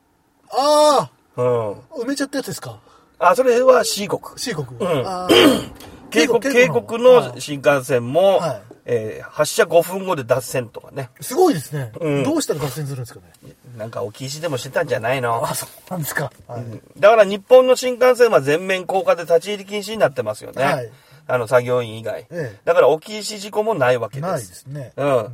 [0.57, 1.71] あうん。
[1.73, 2.79] あ埋めちゃったやつですか？
[3.19, 4.21] あ、それは C 国。
[4.37, 4.67] C 国。
[4.67, 5.71] んあー
[6.11, 11.11] 渓谷、 渓谷の新幹線も、はいえー発車5分後で脱線とかね。
[11.21, 11.91] すごいですね。
[12.01, 13.55] うんどうしたら脱線するんですかね？
[13.79, 15.43] なんか置き石でもしてたんじゃないの？
[15.45, 16.31] あ、そうなんですか。
[16.47, 16.63] はい。
[17.01, 20.63] だから日本の新幹線は全面高架で立ち入り禁止になってますよね。
[20.65, 20.91] はい
[21.27, 22.27] あの作業員以外。
[22.31, 24.31] ええだから置き石事故もないわけです。
[24.31, 24.93] ないですね。
[24.99, 25.29] うん。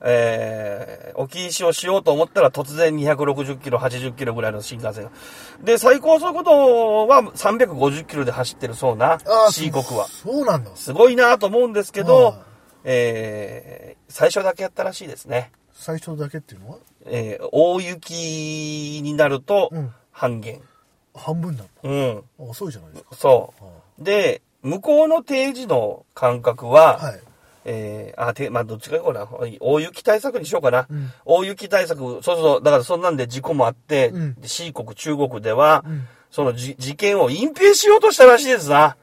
[0.00, 5.10] えー、置き石をしようと思ったら突然260キロ、80キロぐらいの新幹線が。
[5.62, 9.18] で、最高速度は350キロで走ってるそうな、
[9.50, 10.06] C 国は。
[10.06, 10.70] そそうなんだ。
[10.76, 12.34] すごいなと思うんですけどはい、
[12.84, 15.52] えー、最初だけやったらしいですね。
[15.72, 16.78] 最初だけっていうのは？
[17.06, 20.60] えー、大雪になるとうん半減。
[21.14, 21.70] 半分なんだ。
[21.82, 22.22] うん。
[22.40, 23.14] あ遅いじゃないですか。
[23.14, 23.54] そ
[24.00, 24.02] う。
[24.04, 27.20] で、向こうの定時の間隔は、はい。
[27.70, 29.28] えー、あ、て、まあ、どっちがいいかな。
[29.60, 30.86] 大雪対策にしようかな。
[30.90, 38.96] うん大雪対策、そうそう、だからそんなんで事故もあって、うんで C 国、中国では、うんそのじ事件を隠蔽しようとしたらしいですな。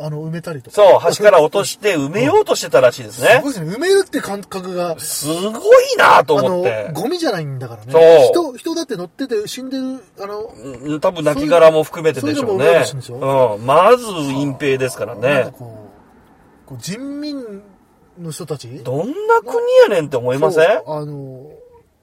[0.00, 0.76] あの、埋めたりとか。
[0.76, 3.52] そう、橋から落として埋めようとしてたらしいですねすごい。
[3.52, 3.74] ですね。
[3.74, 5.52] 埋めるって感覚が、すごい
[5.98, 6.94] なとあ思っての、。
[6.94, 7.92] ゴミじゃないんだからね。
[7.92, 13.66] そう人、人だって乗ってて死んでる、あの、うん多分亡きも含めてでしょうそういうううん。
[13.66, 15.52] まず隠蔽ですからね
[16.66, 17.62] こう人民
[18.18, 18.68] の人たち？
[18.84, 20.82] どんな国やねんって思いません？
[20.86, 21.50] あの、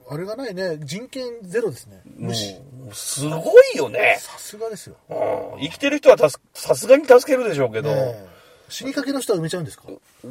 [0.08, 0.78] あれがないね。
[0.80, 2.00] 人権ゼロですね。
[2.16, 2.56] も無視。
[2.90, 4.18] う、すごいよね。
[4.20, 4.96] さすがですよ。
[5.10, 7.88] うん生きてる人はたすさすがに助けるでしょうけど。
[7.90, 7.96] ね
[8.28, 8.32] え
[8.68, 9.84] 死にかけの人は埋めちゃうんですか？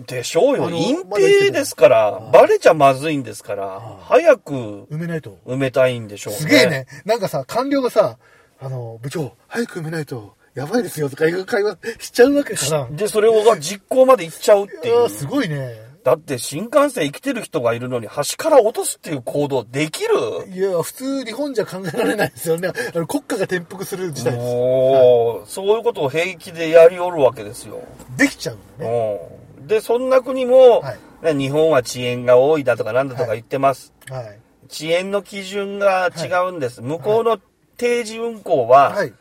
[0.08, 0.67] でしょうよ。
[0.72, 4.54] 隠蔽ですから、バレちゃまずいんですから、早く
[4.89, 5.38] 埋めないと。
[5.46, 6.39] 埋めたいんでしょうね。
[6.39, 6.88] すげえね。
[7.06, 8.17] なんかさ、官僚がさ、
[8.60, 12.87] あの、部長、早く埋めないと、やばいですよとかいう会話しちゃうわけかな。
[12.91, 15.09] で、それをが実行まで行っちゃうっていういや。
[15.09, 15.91] すごいね。
[16.03, 20.51] だって新幹線生きてる人がいるのに橋から落とすっていう行動できる？
[20.51, 22.69] いや、普通日本じゃ考えられないですよね。
[22.69, 24.43] あの国家が転覆する事態です。
[24.43, 27.83] もう、そういうことを平気でやりおるわけですよ。
[28.17, 29.19] できちゃうのね。
[29.35, 33.93] うんで、そんな国も、はいね日本は遅延が多いだとかなんだとか言ってます。
[34.09, 34.39] はい。
[34.71, 36.81] 遅延の基準が違うんです。
[36.81, 37.37] 向こうの
[37.77, 39.13] 定時運行ははい。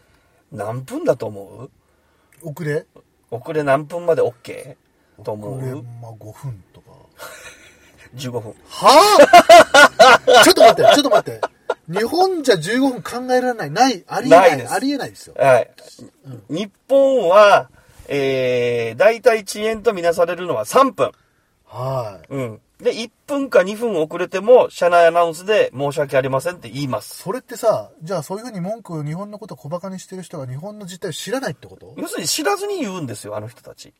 [0.52, 1.68] 何分だと思
[2.42, 2.48] う？
[2.48, 2.86] 遅れ？
[3.30, 4.76] 遅れ何分まで OK?
[5.22, 6.90] と思遅れ、うまあ5分とか。
[8.16, 8.54] ?15 分。
[8.68, 9.18] は
[10.36, 10.42] あ？
[10.44, 11.40] ちょっと待って、ちょっと待って。
[11.88, 13.70] 日本じゃ15分考えられない。
[13.70, 14.04] ない。
[14.06, 14.56] ありえない。
[14.56, 15.34] ないありえないですよ。
[15.38, 15.70] はい。
[16.48, 17.68] 日本は、
[18.08, 21.12] えー、大体遅延とみなされるのは3分。
[21.66, 22.34] はい。
[22.34, 22.60] うん。
[22.82, 27.22] で、1分か2分遅れても、車内アナウンスで申し訳ありませんって言います。
[27.22, 31.94] それってさ、じゃあそういうふうに文句を日本のことを小馬鹿にしてる人が日本の実態を知らないってこと？
[31.98, 33.92] 要するに知らずに言うんですよ、あの人たち。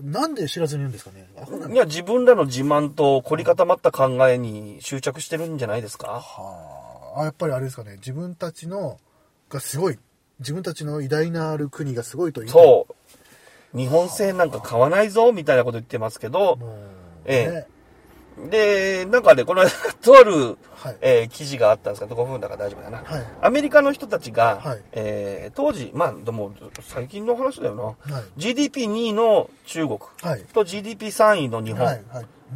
[0.00, 1.28] なんで知らずに言うんですかね？
[1.74, 7.96] いや、自分らの自慢と凝り固まった考えに執着してるんじゃないですかはあ、やっぱりあれですかね。
[7.96, 8.98] 自分たちの、
[9.48, 9.98] がすごい。
[10.38, 12.48] 自分たちの偉大なる国がすごいという。
[12.48, 12.86] そ
[13.74, 13.76] う。
[13.76, 16.60] 日本製なんか買わないぞ、みたいなこと言ってますけど、
[17.24, 17.66] ええね
[18.50, 19.70] で、なんかね、この間、
[20.02, 22.98] とある、はいえー記事があったんですけど、5分だから大丈夫だな。
[23.04, 28.14] はいアメリカの人たちが、はいえー当時、まあ、でも、最近の話だよな。
[28.14, 31.86] はい GDP2 位の中国はいと GDP3 位の日本。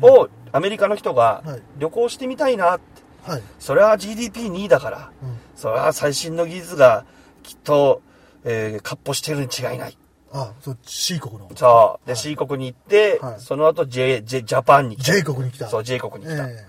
[0.01, 3.31] をアメリカの人がはい旅行してみたいなって。
[3.31, 3.43] はい。
[3.59, 7.05] それは GDP2 位だから、うんそれは最新の技術が
[7.43, 8.03] きっと、
[8.45, 9.97] えー、かっ歩してるに違いない。
[10.33, 11.51] あ、そう、C 国の。
[11.55, 12.07] そう。
[12.07, 15.13] で、はい C 国に行って、はいその後 J、J、ジャパンに来た。
[15.13, 15.69] J 国に来た。
[15.69, 16.49] そう、J 国に来た。
[16.49, 16.67] え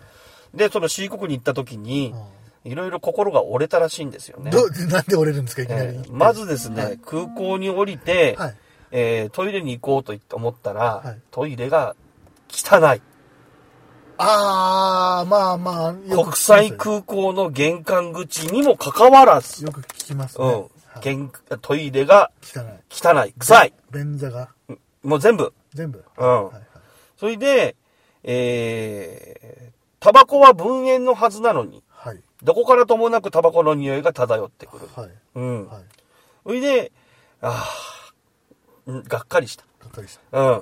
[0.54, 2.14] で、その C 国に行った時に
[2.66, 4.52] え、いろいろ心が折れたらしいんですよね。
[4.52, 6.00] ど、なんで折れるんですか、いきなりえ。
[6.00, 8.56] ーまずですね、はい空港に降りて、はい
[8.92, 11.96] えートイレに行こうと思ったら、はいトイレが
[12.50, 13.02] 汚い。
[14.18, 20.46] あー、まあまあ、ます国際空港の玄関口にもかかわらず、よく聞きますね。
[20.48, 22.64] うんはい玄トイレが汚い。
[22.90, 23.74] 汚い、臭い。
[23.92, 24.50] 便座が、
[25.04, 25.54] もう全部。
[25.74, 26.04] 全部？
[26.18, 26.64] うんはいはい
[27.18, 27.76] それで、
[28.24, 32.20] えー、タバコは分煙のはずなのに、はい。
[32.44, 34.90] どこからともなくタバコの匂いが漂ってくる。
[34.94, 35.10] はい。
[35.36, 35.68] うん。
[35.68, 35.84] はい。
[36.46, 36.92] それで、
[37.42, 38.14] ああ、
[38.88, 39.64] うんがっかりした。
[39.80, 40.40] がっかりした。
[40.40, 40.62] うん。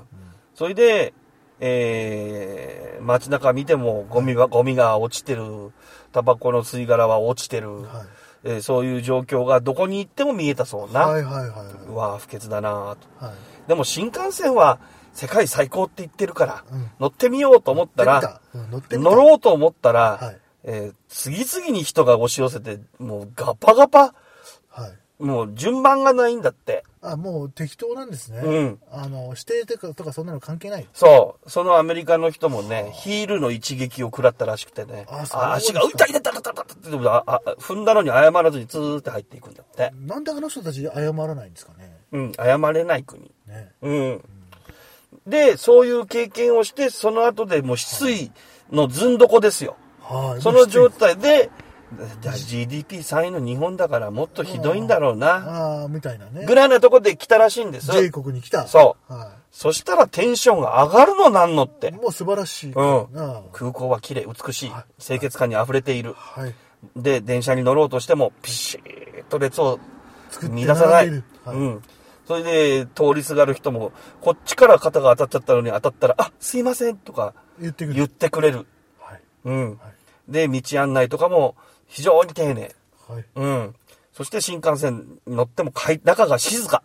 [0.54, 1.14] それで、
[1.60, 5.72] えー、街中見てもゴミは、ゴミが落ちてる、
[6.12, 8.08] タバコの吸い殻は落ちてる、はい。
[8.44, 11.02] えーそういう状況がどこに行っても見えたそうな。
[11.08, 13.26] はいはいはいはうわ不潔だなと。
[13.26, 13.30] い。
[13.30, 13.34] はい。
[13.68, 14.80] でも新幹線は
[15.14, 24.14] 世界最高って言ってるから、うん乗ってみようと思ったら、乗って乗ろうと思ったら、はいえー次々に人が押し寄せて、もうガパガパ、
[24.70, 24.88] は
[25.20, 25.24] い。
[25.24, 26.84] もう順番がないんだって。
[27.04, 28.42] あ、もう適当なんですね。
[28.44, 30.88] うんあの、指定とかとかそんなの関係ない？
[30.94, 31.50] そう。
[31.50, 35.08] そのアメリカの人もね、ヒールの一撃を食らったらしくてね。
[35.10, 39.92] あ足が、痛い痛い痛い痛い痛い痛いって踏んだのに謝らずにツーって入っていくんだって。
[40.06, 41.98] なんであの人たち謝らないんですかね。
[42.12, 43.32] うん、謝れない国。
[43.48, 43.72] ね。
[43.82, 44.22] うん。
[45.26, 48.32] で、そういう経験をして、その後でもう失意
[48.72, 49.76] のずんどこですよ。
[50.02, 50.42] はい。
[50.42, 51.50] その状態で、
[51.96, 55.28] GDP3 位の日本だからもっとひどいんだろうな。
[55.82, 56.46] ああ、みたいなね。
[56.46, 57.92] ぐらいなとこで来たらしいんです。
[57.92, 58.68] J 国に来た。。
[58.68, 61.70] そうはそしたらテンションが上がるのなんのっい。
[61.70, 61.92] て。
[61.92, 62.72] もう素晴らしい。
[62.74, 64.72] うんあ空港は綺麗、美しい。
[65.00, 66.16] 清潔感に溢れている。
[66.36, 66.56] あはい。
[66.96, 69.80] で、電車に乗ろうとしても、ピシッと列を
[70.32, 71.10] 作って乱さない。
[71.10, 71.82] はいうん。
[72.28, 77.96] それで、通りすがる人も、こっちから肩が当たっちゃったのに当たったら、あ、すいませんとか言ってくる。
[77.96, 78.66] 言ってくれる。
[79.00, 79.22] はい。
[79.46, 79.80] うん。
[80.30, 81.56] で、道案内とかも
[81.92, 82.74] 非常に丁寧。
[83.10, 83.26] はい。
[83.36, 83.76] うん。
[84.14, 86.84] そして新幹線に乗っても快、中が静か。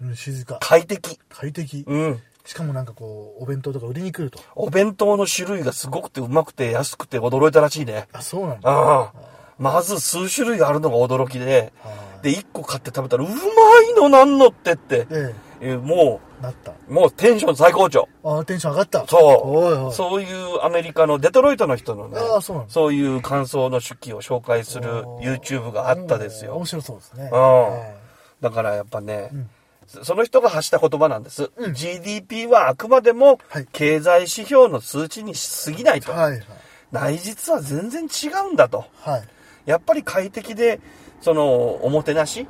[0.00, 0.58] うん、静か。
[0.60, 1.18] 快適。
[1.28, 1.84] 快適。
[1.86, 2.20] うん。
[2.44, 4.38] しかもなんかこう、お弁当とか売りに来ると。
[4.54, 8.06] お弁当の種類がすごくてうまくて安くて驚いたらしいね。
[8.12, 8.70] あ、そうなんだ。
[8.70, 9.12] ああ。
[9.58, 16.72] まず数種類あるのが驚きで、はいで、一個買って食べたら、うまいのなんのってって、ええもえ、なった。
[16.88, 18.08] う、もうテンション最高潮。
[18.22, 19.06] ああ、テンション上がった。
[19.06, 19.94] そう。
[19.94, 26.66] そういうアメリカのデトロイトの人のね、ああそうそういう感想の手記を紹介する YouTube があったですよ面。
[26.66, 27.30] 白そうですね。
[27.32, 27.94] うんはい
[28.40, 29.48] だからやっぱね、ん
[30.02, 31.50] その人が発した言葉なんです。
[31.56, 36.12] うん GDP はあくまでもはい経済指標の数値にし過ぎないと。
[36.12, 36.42] はいはい。
[36.92, 38.84] 内実は全然違うんだと。
[39.00, 39.22] はい。
[39.66, 40.80] やっぱり快適で、
[41.20, 42.46] その、おもてなしうん、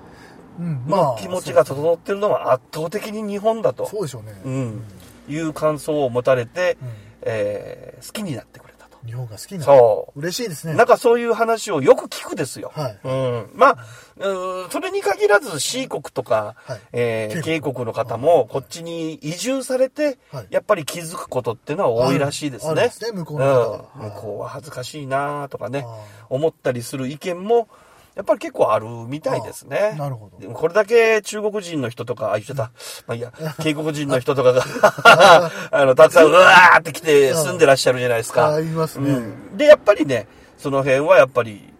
[0.58, 3.86] の気持ちが整ってるのは圧倒的に日本だと。
[3.86, 4.32] そうでしょうね。
[4.44, 4.82] うん。
[5.28, 6.88] いう感想を持たれて、うん
[7.22, 8.98] えー好きになってくれたと。
[9.06, 9.64] 日本が好きな。
[9.64, 10.74] そう嬉しいですね。
[10.74, 12.70] なんかそういう話をよく聞くですよ。
[12.74, 13.50] はいうん。
[13.54, 13.76] まあ、
[14.18, 22.72] うーそれに限らず C 国とか、はいえー、K 渓谷の方もこっちに移住されて、はいやっぱり気づくことっていうのは多いらしいですね。
[22.72, 25.86] あるんですね向こうの方はうん向こうは恥ずかしいなとかね
[26.28, 27.68] 思ったりする意見も、
[28.14, 29.90] やっぱり結構あるみたいですね。
[29.94, 32.62] あなるほどでもこれだけ中国人の人とか、あ、言っちゃった。
[33.06, 38.54] まあいいや、 渓谷人の人とかが、あの、たくさんうわーって来て住んでらっしゃるじゃないですか。
[38.54, 39.16] あいますねう
[39.54, 41.72] んで、やっぱりね、その辺はやっぱり、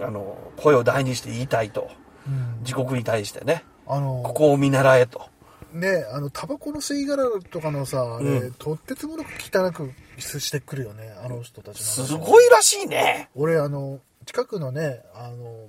[0.00, 1.88] あの、声を大にして言いたいと。
[2.26, 3.64] うん自国に対してね。
[3.86, 5.28] あの、ここを見習えと。
[5.72, 12.06] ね、あの、タバコの吸い殻とかのさ、あれ、うんとってつもなく汚くしてくるよね、あの人たちの。
[12.06, 13.28] すごいらしいね。
[13.34, 15.68] 俺、あの、近くのね、あの、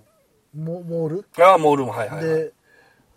[0.55, 1.25] モモール？
[1.39, 2.27] ああ、モールも、はいはい、はい。
[2.27, 2.53] で、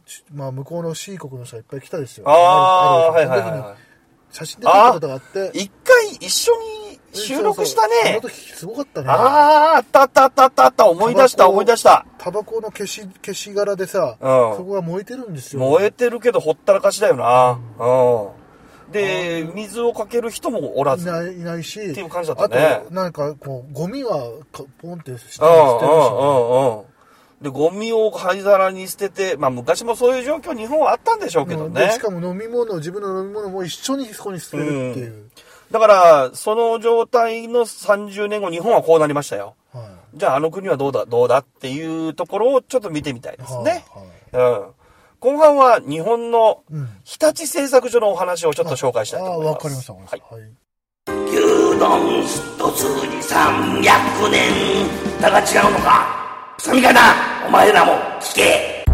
[0.06, 2.28] ちまあ、向こうの C 国の人がいっぱい来たですよ。
[2.28, 3.88] ああ、はいるはいはい
[4.30, 8.12] 写真で撮ったことがあってい。、一回一緒に収録したねそ。
[8.14, 9.08] の時すごかったね。
[9.08, 10.86] ああ、あったあったあったあったあった。
[10.86, 12.04] 思い出した思い出した。
[12.18, 15.60] タバコの消し、消し殻でさ、うんそこが燃えてるんですよ。
[15.60, 17.52] 燃えてるけどほったらかしだよな。
[17.52, 18.37] うん。
[18.92, 21.08] で、水をかける人もおらず。
[21.08, 26.82] いない、いないし、っていう感じだったねあと、なんか、こう、ゴミはか、ポンって捨てるし、うんうん。
[27.42, 32.00] で、ゴミを灰皿に捨てて、まあ昔もそういう状況日本はあったんでしょうけどねうんでし。
[32.00, 35.30] かも飲み物、自分の飲み物も一緒にそこに捨てるっていう。
[35.70, 39.54] だから、その状態の30年後、日本はこうなりましたよ。
[39.72, 39.82] は
[40.14, 40.18] い。
[40.18, 43.84] じゃああの国はどうだ、どうだっていうところをちょっと見てみたいですね。
[44.32, 44.77] はいはいうん。
[45.20, 49.46] 後半は日本のうん日立製作所のお話をちょっと紹介したいと思います。
[49.46, 49.92] ああ、わかりました。
[49.94, 50.34] わかりました。
[50.34, 50.44] はい。
[51.28, 52.28] 牛丼一
[52.76, 56.54] 筋300年だが違うのか？
[56.58, 57.00] 臭みかな
[57.46, 58.84] お前らも聞け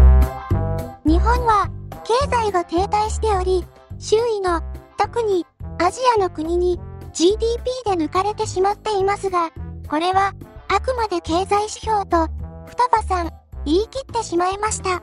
[1.05, 1.69] 日本は
[2.03, 3.65] 経済が停滞しており、
[3.99, 4.61] 周囲の、
[4.97, 5.45] 特に
[5.79, 6.79] アジアの国に
[7.13, 7.37] GDP
[7.85, 9.49] で抜かれてしまっていますが、
[9.87, 10.33] これは
[10.67, 12.27] あくまで経済指標と
[12.65, 13.31] 双葉さん
[13.65, 15.01] 言い切ってしまいました。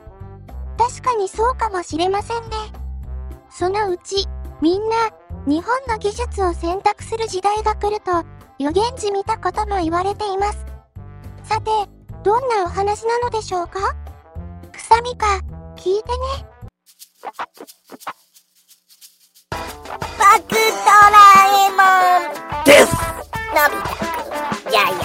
[0.77, 2.49] 確かにそうかもしれませんね。
[3.49, 4.27] そのうち、
[4.61, 4.95] みんな
[5.45, 8.23] 日本の技術を選択する時代が来ると
[8.59, 10.65] 予言じみたことも言われています。
[11.43, 11.71] さて、
[12.23, 13.79] どんなお話なのでしょうか？
[14.71, 15.27] 臭みか、
[15.75, 16.47] 聞いてね。
[19.61, 20.57] バクド
[21.11, 21.17] ラ
[21.67, 21.83] えも
[22.61, 22.87] んです
[23.53, 24.97] のび太くんいやいや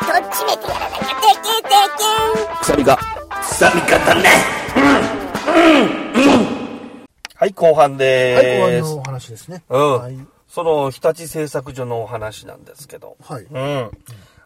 [0.00, 2.04] とっちめてやらなきゃてけてけ
[2.42, 2.98] ん臭みか
[3.50, 4.28] 臭みかだね
[4.76, 8.80] うんうんはい、後半ではい。
[8.80, 9.62] 後半のお話ですね。
[9.68, 10.18] うんはい。
[10.48, 13.16] その日立製作所のお話なんですけど。
[13.22, 13.44] はい。
[13.44, 13.90] うん。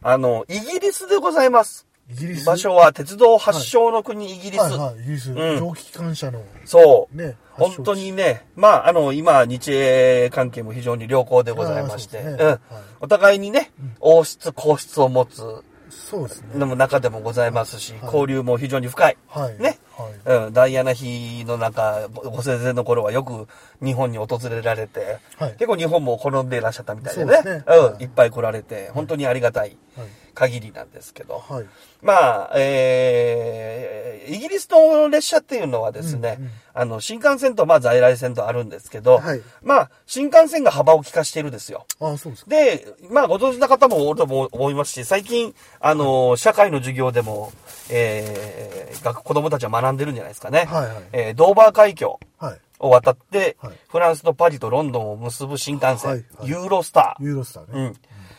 [0.02, 1.86] あの、イギリスでございます。
[2.10, 2.44] イギリス？
[2.44, 4.60] 場所は鉄道発祥の国、イギリス。
[4.62, 7.16] はいはい、イギリス、うん蒸気機関車の、そう。
[7.16, 12.58] ね、本当にね、まあ、あの、今、日英関係も非常に良好でございまして、あーそうですねうんはい
[13.02, 15.62] お互いにね、王室、皇室を持つ
[16.10, 16.58] そうですね。
[16.58, 19.16] の中でもございますし、はい交流も非常に深い。
[19.28, 19.62] はい。
[19.62, 19.78] ね。
[19.96, 20.46] はい。
[20.46, 23.46] うん、ダイアナ妃の中、ごご生前の頃はよく
[23.80, 27.32] 日本に訪れられて、はい結構日本も好んでいらっしゃったみたいでね。
[27.34, 30.08] そうですねはいうん、いっぱい来られて、本当にありがたいはい。
[30.34, 31.38] 限りなんですけど。
[31.38, 31.66] はい。
[32.02, 32.12] ま
[32.44, 41.86] あ、えー、イギリスの列車っていうのはですね、うんうんあの、新幹線とまあ在来線とあるんですけど、はいまあ、新幹線が幅を利かしているんですよ。
[42.00, 42.50] ああ、そうですか。
[42.50, 47.52] で、まあ、ご存知な方もおると思いますし、最近、あの、社会の授業でも、
[47.90, 50.64] えー、学子供たちは学んでるんじゃないですかね。
[50.66, 52.58] はいはいえードーバー海峡はい。
[52.78, 57.24] を渡って、はいフランスとパリとロンドンを結ぶ新幹線、はいはいユーロスター。
[57.24, 57.72] ユーロスターね。
[57.72, 57.96] うん。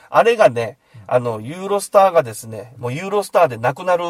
[0.10, 0.78] あれがね、
[1.08, 4.04] あの、ユーロスターがですね、もうユーロスターでなくなる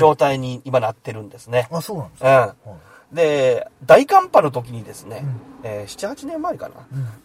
[0.00, 1.68] 状態に今なってるんですね。
[1.70, 2.54] あ、そうなんですか？
[2.66, 3.16] うん。
[3.16, 5.24] で、大寒波の時にですね、
[5.62, 6.74] えー7、8年前かな、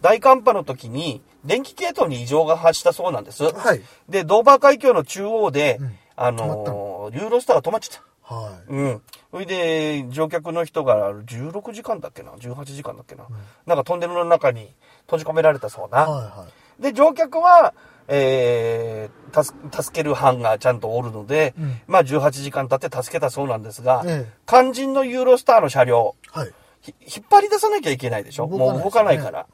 [0.00, 3.44] 大寒波の時に、電気系統に異常が発したそうなんです。
[3.44, 3.82] はい。
[4.08, 8.34] で、ドーバー海峡の中央で、うんあのーユーロスターが止まっちゃった。
[8.34, 8.72] はい。
[8.72, 9.02] うん。
[9.32, 13.24] それで、乗客の人が16時間だっけな ?18 時間だっけな、
[13.66, 16.02] なんかトンネルの中に閉じ込められたそうな。
[16.02, 16.46] はいは
[16.80, 17.74] で、乗客は、
[18.08, 26.38] えー、助助ける班がちゃんとおるので、うんまあ18時間経って助けたそうなんですが、ええ肝心のユーロスターの車両、い。
[26.38, 26.52] はい。
[26.80, 28.46] ひ引っ張り出さなきゃいけないでしょ？
[28.46, 29.46] もう動かないから。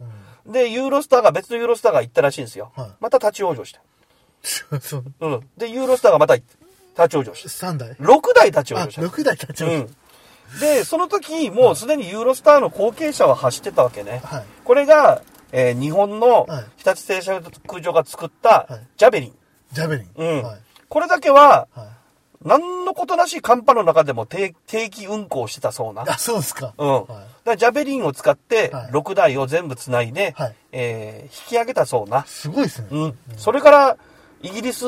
[0.47, 2.73] で、ユーロスターが、別のユーロスターが行ったらしいんですよ。
[2.77, 3.81] はいまた立ち往生した。
[5.21, 5.49] うん。
[5.57, 6.47] で、ユーロスターがまた立
[6.97, 7.67] ち往生した。
[7.69, 9.03] 3台？6台立ちあ、往生した。
[9.03, 9.97] 6台立ちましうん。
[10.61, 14.21] で、その時、もうすでにユーロスターの後継者は走ってたわけね。
[14.25, 17.43] はいこれが、えー日本のはい日立製作
[17.83, 19.35] 所が作ったはいジャベリン。
[19.73, 20.09] ジャベリン。
[20.17, 20.43] うん。
[20.43, 20.61] はい。
[20.89, 21.87] これだけは、はい。
[22.43, 26.03] 何のことなし寒波の中でも定定期運行してたそうな。
[26.09, 26.73] あ、そうですか。
[26.79, 26.87] うん。
[26.87, 32.25] だはいからジャベリンを使ってはい6台を全部つないで、はいえー引き上げたそうな。
[32.27, 32.89] すごいですね。
[32.91, 33.19] うん。
[33.37, 33.97] それから、
[34.43, 34.87] イギリス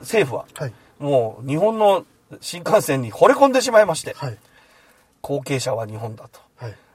[0.00, 0.72] 政府は、はい。
[0.98, 2.04] もう日本の
[2.40, 4.38] 新幹線に惚れ込んでしまいまして、はい。
[5.20, 6.40] 後継者は日本だと。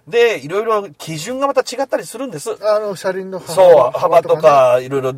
[0.10, 0.40] はい。
[0.40, 2.58] で、いろいろ基準がまた違ったりするんです。
[2.66, 4.42] あの、車輪のそう、幅とね。
[4.42, 5.14] か、いろいろ、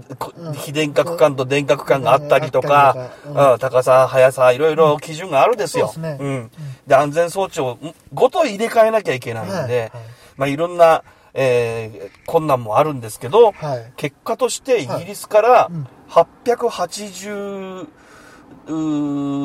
[0.54, 3.60] 非電角管と電角管があったりとかうん。
[3.60, 5.88] 高さ、速さ、いろいろ基準があるんですよ。
[5.88, 6.30] そうですね。
[6.39, 6.51] ん。
[6.88, 7.77] で、安全装置を
[8.13, 9.91] ごと入れ替えなきゃいけないんで、はいはい。
[10.38, 13.93] まあ、いろんな、えー困難もあるんですけど、はい。
[13.95, 15.88] 結果としてイギリスからうん。
[16.10, 17.88] 880、うー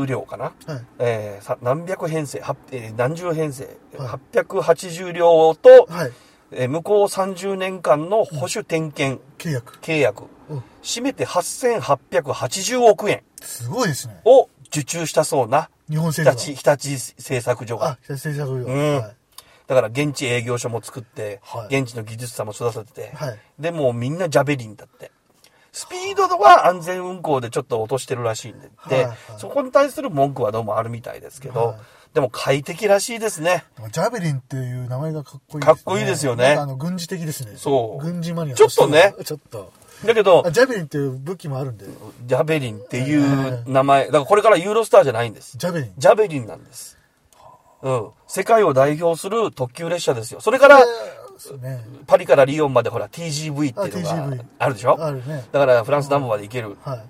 [0.07, 0.55] 両かな、はい。
[0.99, 3.65] えーさ何百編成、はえー何十編成、
[3.97, 6.13] はい880両と、はい。
[6.53, 9.79] えー向こう30年間の保守点検契約。
[9.81, 14.21] 契約、うん締めて8880億円すごいですね。
[14.25, 16.75] を受注したそうな、日本日政府が。
[16.75, 18.67] 立、日立製作所があ。、政策業。
[18.67, 19.17] うんはい。
[19.67, 25.11] だから現地営業所も作って、はい現地の技術者も育てて、はいでもうみんなジャベリンだって。
[25.77, 31.77] スピードは安全運行でちょっと落としてるらしいんで、はいはいそこに対する文句はどうもあるみたいですけど、はい
[32.15, 33.65] でも快適らしいですね。
[33.93, 37.53] ジャベリンっていう名前がかっこいいかっこいいですよねあの、軍事的ですね。
[37.57, 39.71] そう軍事マニアちょっとねちょっと。
[40.07, 41.85] だけどあ、ジャベリンっていう武器もあるんで。
[42.25, 45.59] ジャベリンっていう名前、だからこれからユーロスターじゃないんです。
[45.59, 45.93] ジャベリン。
[45.99, 46.97] ジャベリンなんです。
[47.83, 48.09] うん。
[48.27, 50.41] 世界を代表する特急列車ですよ。
[50.41, 50.83] それから、
[51.59, 51.85] ね。
[52.07, 54.97] パリからリヨンまでほら TGV っていうのあがあるでしょ？
[55.03, 56.77] あるねだからフランス南部まで行ける。
[56.83, 57.01] はい。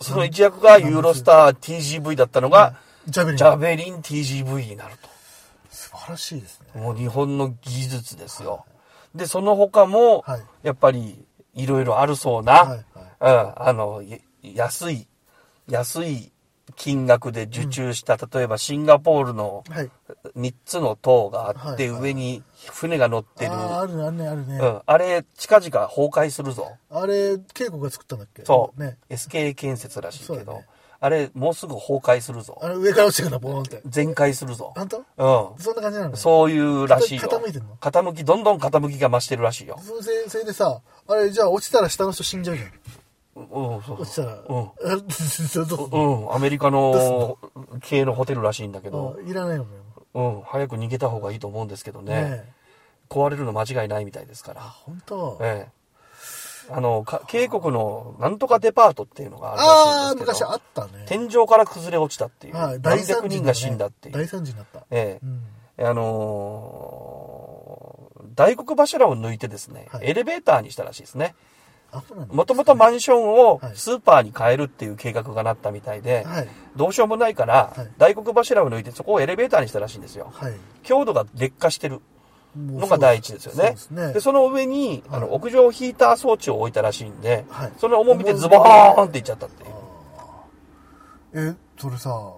[0.00, 2.74] その一役がユーロスター TGV だったのが、
[3.06, 3.36] ジャベリン。
[3.36, 4.96] ジャベリン TGV になる
[5.70, 6.66] 素晴らしいですね。
[6.72, 6.78] と。
[6.78, 8.64] もう日本の技術ですよ。
[9.14, 12.84] で、その他もはい、やっぱりいろいろあるそうな、はいうん、
[13.20, 15.06] あの、や安い、
[15.68, 16.32] 安い
[16.76, 19.90] 金額で受注した、例えばシンガポールのはい。
[20.36, 23.52] 3つの塔があって、上に船が乗ってる。
[23.52, 24.58] ああ、あるね、あるね、あるね。
[24.58, 26.76] うん、あれ、近々崩壊するぞ。
[26.90, 28.44] あれ、稽古が作ったんだっけ？
[28.44, 28.80] そう。
[28.80, 28.98] ね。
[29.08, 30.60] SK 建設らしいけど、
[31.00, 32.68] あれ、もうすぐ崩壊するぞあ。
[32.68, 33.80] れ、上から落ちてくるんだ、ボーンって。
[33.86, 34.74] 全壊するぞ。
[34.76, 34.98] 本当？
[34.98, 35.62] うん。
[35.62, 36.16] そんな感じなんだ。
[36.16, 37.22] そういうらしいよ。
[37.22, 37.76] 傾いてんの？
[37.76, 39.78] 傾き、どんどん傾きが増してるらしいよ。
[40.28, 42.72] それでさ、あれ、じゃあ落ちたら下の人死んじゃうじゃん。
[43.50, 44.34] うん、そう落ちたら。
[44.34, 44.70] うん。
[44.84, 47.38] えどうするうん、アメリカの
[47.82, 48.14] 系の？
[48.14, 49.66] ホテルらしいんだけど、あいらないのよ。
[50.14, 52.14] うん、早く逃げた方がいいと思うんですけどね。
[52.14, 52.52] ねえ。
[53.08, 54.60] 壊れるの間違いないみたいですから。
[54.60, 55.38] 本当？
[55.40, 56.72] ええ。
[56.72, 61.04] あの、か渓谷のなんとかデパートっていうのがあるああ、らしいんです昔けど、あったね。
[61.06, 64.14] 天井から崩れ落ちたっていう、はい、何惨事だね百人が死んだっていう。
[64.14, 64.84] 大惨事になった。
[64.90, 65.42] ええうん
[65.84, 68.00] あのー
[68.36, 71.34] 大黒柱を抜いてですね、はいエレベーターにしたらしいですね。
[72.32, 76.48] もともとマンションをはいスーパーに変えるっていう計画がなったみたいで、はい。
[76.76, 80.30] どうしようもないから、はい大黒柱を抜いてそこをエレベーターにしたらしいんですよ。
[80.32, 80.54] はい。
[80.82, 82.00] 強度が劣化してる
[82.56, 83.58] ののが第一ですよね。
[83.58, 84.12] そうですね。
[84.12, 89.70] で、その上に、あの、はい屋上ヒーター装置を置いたらしいんで、はいその重みでズボーンっていっちゃったっていう。
[91.32, 92.34] え、それさ、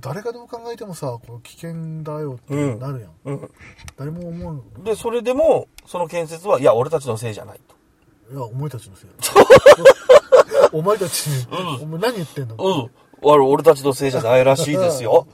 [0.00, 3.10] 誰がどう考えてもさ、これ危険だよってなるやん。
[3.24, 3.50] うん。
[3.96, 4.84] 誰も思わん。
[4.84, 7.74] で、それでも、その建設は、いや、俺たちのせいじゃないと。
[8.30, 10.68] いや、お前たちのせいだ。
[10.72, 11.46] お前たちに、
[11.82, 12.56] お前何言ってんの？
[12.58, 12.90] うん。
[13.22, 15.26] 俺俺たちのせいじゃないらしいですよ。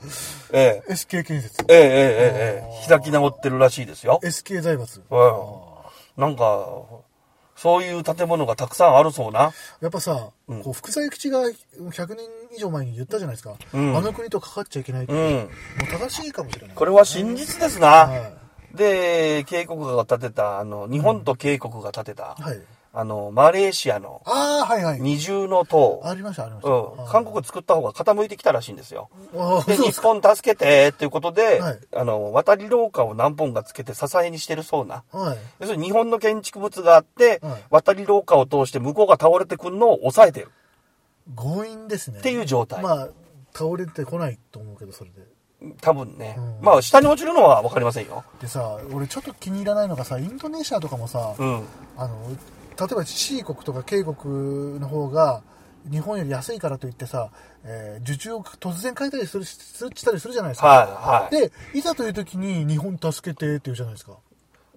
[0.51, 0.93] ええ。
[0.93, 1.63] SK 建設。
[1.67, 4.19] ええ、ええ、ええ、開き直ってるらしいですよ。
[4.23, 5.01] SK 財閥。
[5.09, 6.21] うん。
[6.21, 6.67] なんか、
[7.55, 9.51] そういう建物がたくさんあるそうな。
[9.81, 12.25] やっぱさ、うんこう、福沢諭吉が100年
[12.55, 13.55] 以上前に言ったじゃないですか。
[13.73, 15.13] うんあの国とかかっちゃいけないって。
[15.13, 15.15] う。
[15.15, 15.49] もうん
[15.87, 16.75] 正しいかもしれない。
[16.75, 17.87] これは真実ですな。
[17.87, 18.31] は
[18.73, 22.41] で、渓谷が建てた、あの、日本と渓谷が建てた、い。
[22.41, 22.61] はい。
[22.97, 25.01] あの、マレーシアのああ、はいはい。
[25.01, 26.01] 二重の塔。
[26.05, 26.71] ありました、ありました。
[26.71, 27.07] うん。
[27.07, 29.09] 韓国作った方が傾いてきたらしいんですよ。
[29.67, 29.91] で、日。
[29.99, 35.03] 本助けてっていうことで、はいあの、渡り廊下を何本かつけて支えにしてるそうな。
[35.11, 35.37] はい。
[35.59, 40.49] 要するに日本の建築物があって、はい渡り廊下を通して向こうが倒れてくるのを抑えてる
[41.35, 42.19] 強引ですね。
[42.19, 42.81] っていう状態。
[42.81, 43.09] まあ、
[43.53, 45.35] 倒れてこないと思うけど、それで。
[45.81, 46.35] 多分ね。
[46.37, 48.23] うんまあ、下に落ちるのは分かりませんよ。
[48.39, 51.63] でさ、俺ちょっと気に入らないのがさ、インドネシアとかもさ、うん。
[51.97, 52.15] あの、
[52.79, 55.41] 例えば C 国とか K 国の方が、
[55.89, 57.29] 日本より安いからといってさ、
[57.63, 60.67] えー受注を突然変えたりする、するしたりするじゃないですか。
[60.67, 61.49] はい、はい。
[61.49, 64.13] で、いざという時に日本助けてって言うじゃないですか。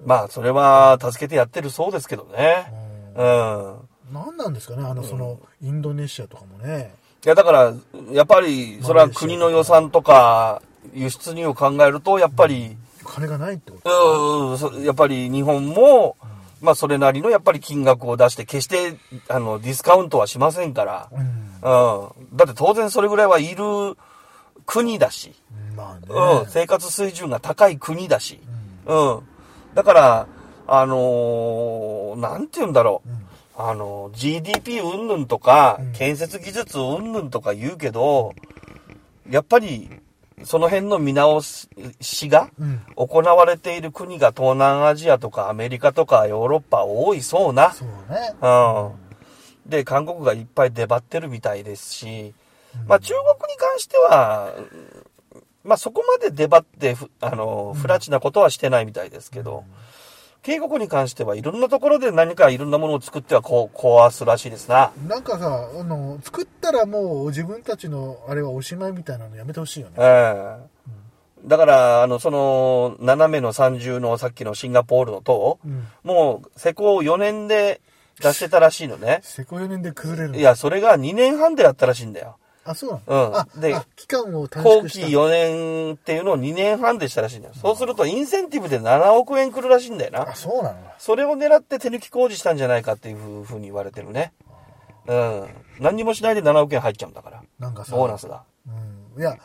[0.04, 2.72] まあ、それは助けてやってるそうですけどね。
[3.16, 3.88] うん。
[4.12, 6.94] 何なんですかね、あの、その、インドネシアとかもね。
[7.24, 7.74] いや、だから、
[8.12, 10.62] やっぱり、それは国の予算とか、
[10.94, 14.50] 輸出入を考えると、やっぱり、金がないってこと。
[14.50, 16.16] うん、そやっぱり日本も、
[16.60, 18.96] まあ、それなりのやっぱり金額を出して、決して、
[19.28, 21.08] あの、ディスカウントはしませんから。
[21.12, 21.20] うん。
[21.20, 22.36] うん。
[22.36, 23.96] だって当然それぐらいはいる
[24.66, 25.34] 国だし。
[25.76, 26.42] まあね。
[26.42, 26.50] うん。
[26.50, 28.40] 生活水準が高い国だし。
[28.86, 29.20] うん。
[29.74, 30.26] だから、
[30.66, 33.10] あのーなんて言うんだろう。
[33.60, 38.34] あの、GDP 云々とか、うん建設技術云々とか言うけど、
[39.28, 39.90] やっぱり、
[40.44, 42.80] その辺の見直しがうん。
[42.96, 47.72] 行われている国が東南アジアとかアメリカとかヨーロッパ多いそうな。
[47.72, 48.34] そうね。
[48.40, 49.70] うん。
[49.70, 52.34] で、韓国がいっぱい出張ってるみたいですし、
[52.86, 54.54] まあ中国に関しては、
[55.64, 59.64] まあそこまで出張ってふ、あの、不ラチなことはしてないみたいですけど、
[60.48, 64.92] 渓谷に関してはいろんなところで何かいろんなものを作ってはこう壊すらしいですな。
[65.06, 69.96] なんかさ、あの、作ったらもう自分たちのあれはおしまいみたいなのやめてほしいよね。
[69.98, 70.78] ええ
[71.44, 75.86] だから、あの、その、斜めの三重のさっきのシンガポールの塔、うん。
[76.02, 77.80] もう施工4年で
[78.20, 79.20] 出してたらしいのね。
[79.22, 80.38] セコ4年で崩れるの？
[80.38, 82.38] いや、それが2年半でやったらしいんだよ。
[82.70, 83.28] あ、そうなの？
[83.28, 85.18] うんあ、であ期間を短後期縮した。
[85.18, 87.54] 4年っていうのを2年半でしたらしいんだよ。
[87.54, 90.34] そうするとインセンティブで7億円来るらしいんだよなあ、。
[90.34, 90.78] そうなの？
[90.98, 94.32] それを狙って手抜き工事したんじゃないかっていうふうに言われてるね。
[95.06, 95.46] うん。
[95.80, 97.42] 何にもしないで7億円入っちゃうんだから。
[97.58, 98.42] なんかさ、ボーナスが。
[99.16, 99.20] うん。
[99.20, 99.36] いや、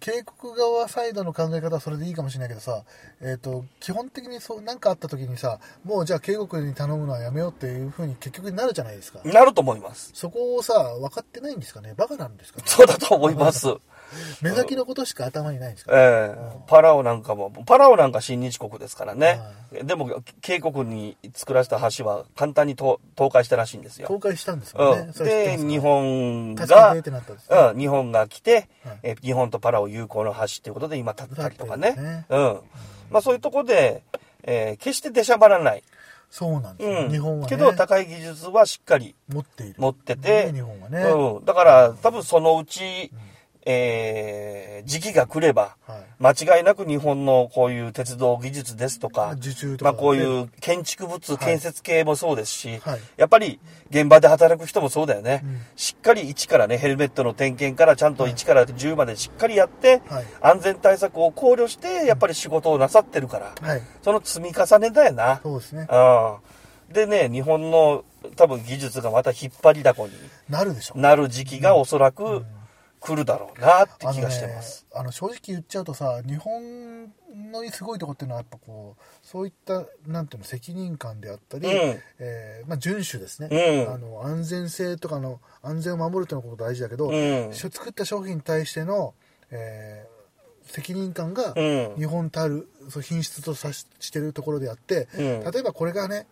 [0.00, 2.82] 渓谷側サイドの考え方はそれでいいかもしれないけどさ、
[3.20, 9.20] えっ、と、基本的にそう、なんかあった時にさ、もうじゃあ渓谷に頼むのはやめようっていうふうに結局になるじゃないですか。
[9.24, 10.10] なると思います。
[10.14, 11.94] そこをさ、分かってないんですかね？
[11.96, 12.64] バカなんですかね？
[12.66, 13.68] そうだと思います。
[14.42, 19.40] 目先のことしか頭にないんですか、ええパラオなんかも、パラオなんか親日国ですからね。
[19.84, 24.08] でも、渓谷に作らせた橋は簡単に倒倒壊したらしいんですよ。
[24.08, 25.12] 倒壊したんですよね。
[25.14, 25.24] うん。
[25.24, 27.02] で、日本が、ね
[27.50, 31.92] うん、日本が来て、はいえ日本とパラオ友好の橋っていうことで今建ったりとかね。
[31.92, 32.60] ねうん。
[33.10, 34.02] まあそういうとこで、
[34.44, 35.82] えー決して出しゃばらない。
[36.30, 37.10] そうなんですよ、うん。
[37.10, 37.48] 日本はね。
[37.48, 39.74] けど高い技術はしっかり持っている。
[39.78, 41.02] 持ってて、ね日本はね。
[41.02, 41.44] うん。
[41.44, 43.10] だから多分そのうち、
[43.70, 46.00] えー時期が来れば、はい。
[46.18, 53.60] 間違いなく日本のこういう鉄道技術ですとか、とか、まあこういう建築物、建設系もそうですし、はいやっぱり
[53.90, 55.42] 現場で働く人もそうだよね。
[55.44, 63.82] うんしっかり1からね、ヘルメットの点検からちゃんと1から10までしっかりやって、はい安全対策を考慮して、やっぱり仕事をなさってるから、はい。
[64.02, 65.40] その積み重ねだよな。
[65.42, 65.86] そうですね。
[65.90, 66.94] うん。
[66.94, 68.04] でね、日本の
[68.36, 70.12] 多分技術がまた引っ張りだこに
[70.48, 70.94] なるでしょ。
[70.96, 72.44] なる時期がおそらく
[73.00, 74.86] 来るだろうなって気がしてます。
[74.92, 77.04] あのね、正直言っちゃうとさ、日本
[77.52, 81.74] のすごいとこっていうのはやっぱこう、そういった、なんていうの、責任感であったり、うん。
[82.18, 83.48] えーまあ、遵守ですね、
[83.86, 83.94] うん。
[83.94, 84.22] あの。
[84.24, 87.52] 安全性とかの安全を守るというのこと大事だけど、うん。
[87.52, 89.14] し作った商品に対しての、
[89.50, 90.18] えー
[90.68, 91.94] 責任感がうん。
[91.96, 95.50] 日本たるそう品質とさししてるところであって、うん。
[95.50, 96.26] 例えばこれがね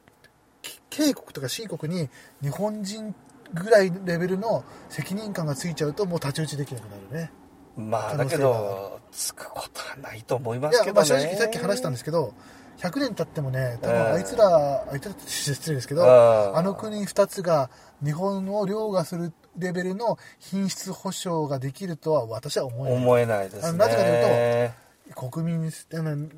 [0.63, 2.09] き K 国とか C 国に
[2.43, 3.15] 日本人
[3.53, 7.31] ぐらいレベルの責任感がついちゃうともう太刀打ちできなくなるね。
[7.77, 10.93] まあ、だけど、つくことはないと思いますけどね。
[10.95, 12.33] まあ、正直さっき話したんですけど
[12.79, 14.13] 100年経ってもね多分うん。
[14.15, 16.57] あいつら、あいつらって失礼ですけど、うん。
[16.57, 17.71] あの国2つが
[18.05, 23.03] 日本を凌駕するレベルの品質保証ができるとは私は思えない。
[23.03, 23.69] 思えないですね。
[23.69, 24.73] あなぜ
[25.07, 25.73] かという国民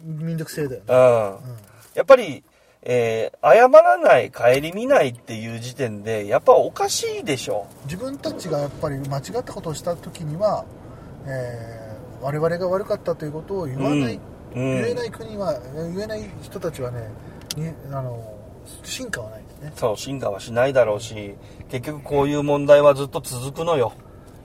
[0.04, 1.56] 民族性だよね、うん。
[1.94, 2.44] やっぱり、
[2.82, 7.66] えー謝らない、顧みないっていう時点で、やっぱおかしいでしょ。
[7.84, 10.64] 自分たちがやっぱり間違ったことをした時には、
[11.26, 11.88] えー
[12.20, 14.20] 我々が悪かったということを言わない、うん
[14.52, 15.56] 言えない国は
[15.94, 17.08] 言えない人たちはね
[17.54, 18.34] にあの
[18.82, 21.34] 進化はないですねそう、進化はしないだろうし、
[21.70, 23.92] 結局こういう問題はずっと続くのよ。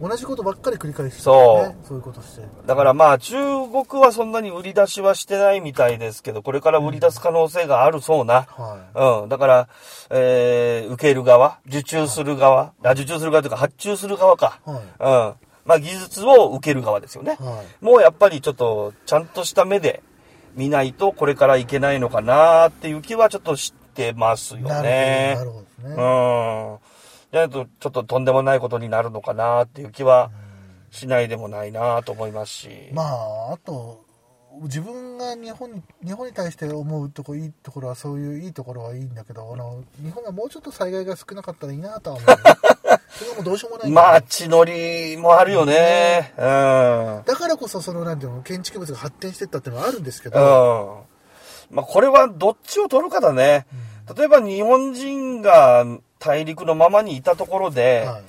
[0.04, 8.42] 同じことばっかり繰り返してるそうねそういうことしてだからまあ中国はそんなに売り出しはしてないみたいですけど、これから売り出す可能性があるそうな。
[8.44, 9.30] はうん。
[9.30, 9.68] だから、
[10.10, 14.60] えー、受ける側、受注する側、あ受注する側というか発注する側か。
[14.66, 14.84] はいうん。
[15.66, 17.38] まあ技術を受ける側ですよね。
[17.40, 20.04] はいもうやっぱりちょっと、ちゃんとした目で
[20.56, 25.38] 見ないとこれからいけないのかなっていう気はちょっとしてますよなね。
[25.40, 26.06] るほどなるほどですね、う
[26.76, 26.93] ん。
[27.34, 30.30] じゃないと、ちょっととんでもないことになるのかなっていう気は
[30.92, 32.70] しないでもないなと思いますし。
[32.94, 34.04] まああと
[34.62, 42.36] 自分が日本に日本に対して思うとこいいところはそういういいところはいいんだけどあの日本がもうちょっと災害が少なかったらいいなとは思う、ね、
[43.10, 46.36] それはもうどうしようもないんだよまあ、血のりもあるよね。
[46.38, 46.44] うん。
[47.26, 51.08] だからこそそのなんていうの建築物が発展してったっていうのはあるんですけうど、
[51.72, 51.76] ん。
[51.76, 53.66] まあ、これはどっちを取るかだね。
[54.16, 55.86] 例えば日本人が
[56.20, 58.24] 大陸のままにいたところで、はい、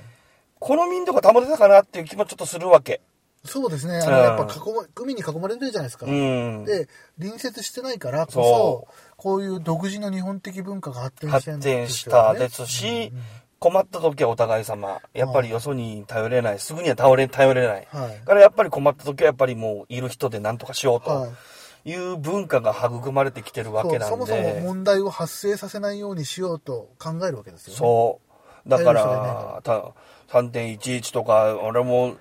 [0.59, 3.01] この民度が保てたかなっていう気もちょっとするわけ。
[3.45, 6.64] そうですねあうんのやっぱ囲ま海に囲まれてるじゃないですか、うん。
[6.64, 6.89] で
[7.20, 13.12] 隣接してないからこそそこういう独自の日本的文化が発展してるん発展しですよねたですし、
[13.59, 15.01] 困った時はお互い様。
[15.12, 16.59] やっぱりよそに頼れない。
[16.59, 17.89] すぐには頼れ頼れない。
[17.91, 21.33] はいだからやっぱり困った時はやっぱりもういる人で何とかしようはとい
[21.85, 24.05] いう文化が育まれてきてるわけなんで。
[24.07, 28.20] そもそも問題を発生させないようにしようと考えるわけですよねそ
[28.66, 28.68] う。
[28.68, 29.93] だから、た
[30.30, 32.14] 3.11とか、俺も、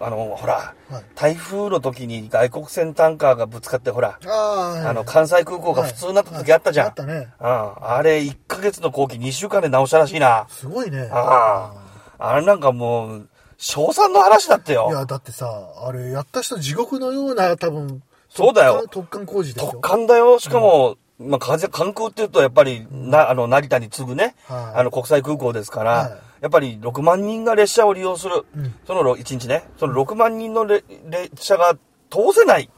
[0.00, 6.86] あの、ほら、はい台風の時に外国船タンカーがぶつかって、ほら、ああ、はいあの、関西空港が普通になった時あったじゃん。
[6.86, 7.84] はいあったねうん。
[7.84, 10.46] あれ、1ヶ月の後期2週間で直したらしいな。
[10.48, 11.72] すごいねあ
[12.18, 12.30] あ。
[12.30, 14.88] あれなんかもう、賞賛の話だったよ。
[14.90, 15.48] いやだってさ
[15.84, 18.02] あれやった人地獄のような多分
[18.38, 18.86] そうだよ。
[18.88, 20.38] 特艦工事ですよ特艦だよ。
[20.38, 24.80] しかも、まあ、風関空って言うと、やっぱり、な、あの、成田に次ぐね、はい。
[24.80, 26.10] あの、国際空港ですから、はい。
[26.42, 28.44] やっぱり6万人が列車を利用する。
[28.56, 28.74] うん。
[28.86, 31.74] その1日ね、その6万人のれ列車が
[32.10, 32.70] 通せない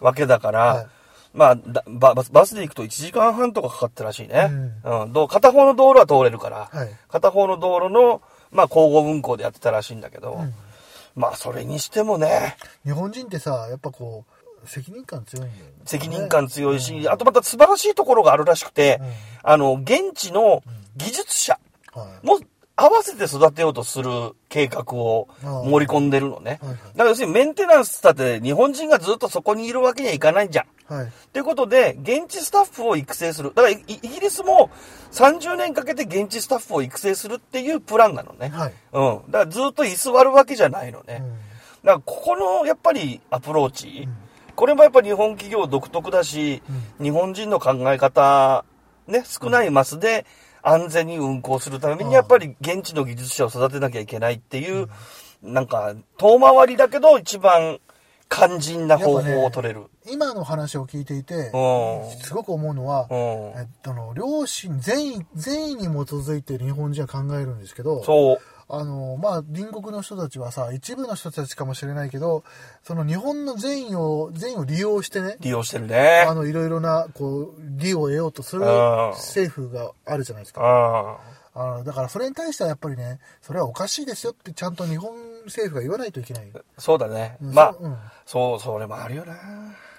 [0.00, 0.86] わけだから、はい。
[1.32, 4.50] まあだバ、バスで行くと1時間半とかかかったらしいね。
[4.84, 5.12] ううん。
[5.12, 6.88] どう片方の道路は通れるから、はい。
[7.08, 10.52] 片方の道路の、まあ、交互運行でやってたらしいんだけど、ん。
[11.14, 19.10] まあ、それにしてもね、日本人ってさやっぱこう責任感強いんだよね責任感強いし、あとまた素晴らしいところがあるらしくて、うん
[19.42, 20.62] あの、現地の
[20.96, 21.58] 技術者
[21.92, 22.40] はいも
[22.76, 24.10] 合わせて育てようとする
[24.48, 26.58] 計画を盛り込んでるのね。
[26.62, 30.94] はいはいだから要するにメンテナンスだって日本人がずっとそこにいるわけにはいかないじゃん。
[30.94, 33.52] はいということで、現地スタッフを育成する。
[33.54, 34.70] だからイイギリスも
[35.12, 38.48] 30年かけて現地スタッフを育成するっていうプランなのね。
[38.48, 39.30] はいうん。
[39.30, 41.18] だからずっと居座るわけじゃないのね。
[41.20, 41.50] うん
[41.84, 44.08] だからここのやっぱりアプローチ、
[44.60, 46.62] これもやっぱり日本企業独特だし、
[47.00, 48.66] 日本人の考え方、
[49.06, 50.26] ね、少ないマスで
[50.60, 54.90] 安全に運行するためにやっぱり現地の技術者を育てなきゃいけないっていう、
[55.42, 57.80] なんか遠回りだけど一番
[58.28, 59.86] 肝心な方法を取れる。
[60.12, 63.16] 今の話を聞いていてうんすごく思うのは、うん
[63.58, 68.38] えっと、あの両親善意善意に基づいて日本人は考えるんですけどそう。
[68.72, 72.44] あのまあ隣国の人たちはさ一部の人たちかもしれないけど
[72.84, 76.24] その日本の善意を善意を利用してね利用してるね。
[76.28, 81.18] あのいろいろなこう利を得ようとするうん政府があるじゃないですかあ
[81.52, 85.12] あのだからそれに対してはやっぱりねそれはおかしいですよってちゃんと日本
[85.46, 87.36] 政府が言わないといけないあ、そうだね。
[87.42, 87.96] うんまあ、そううん
[88.26, 89.34] そう、それもあるよな。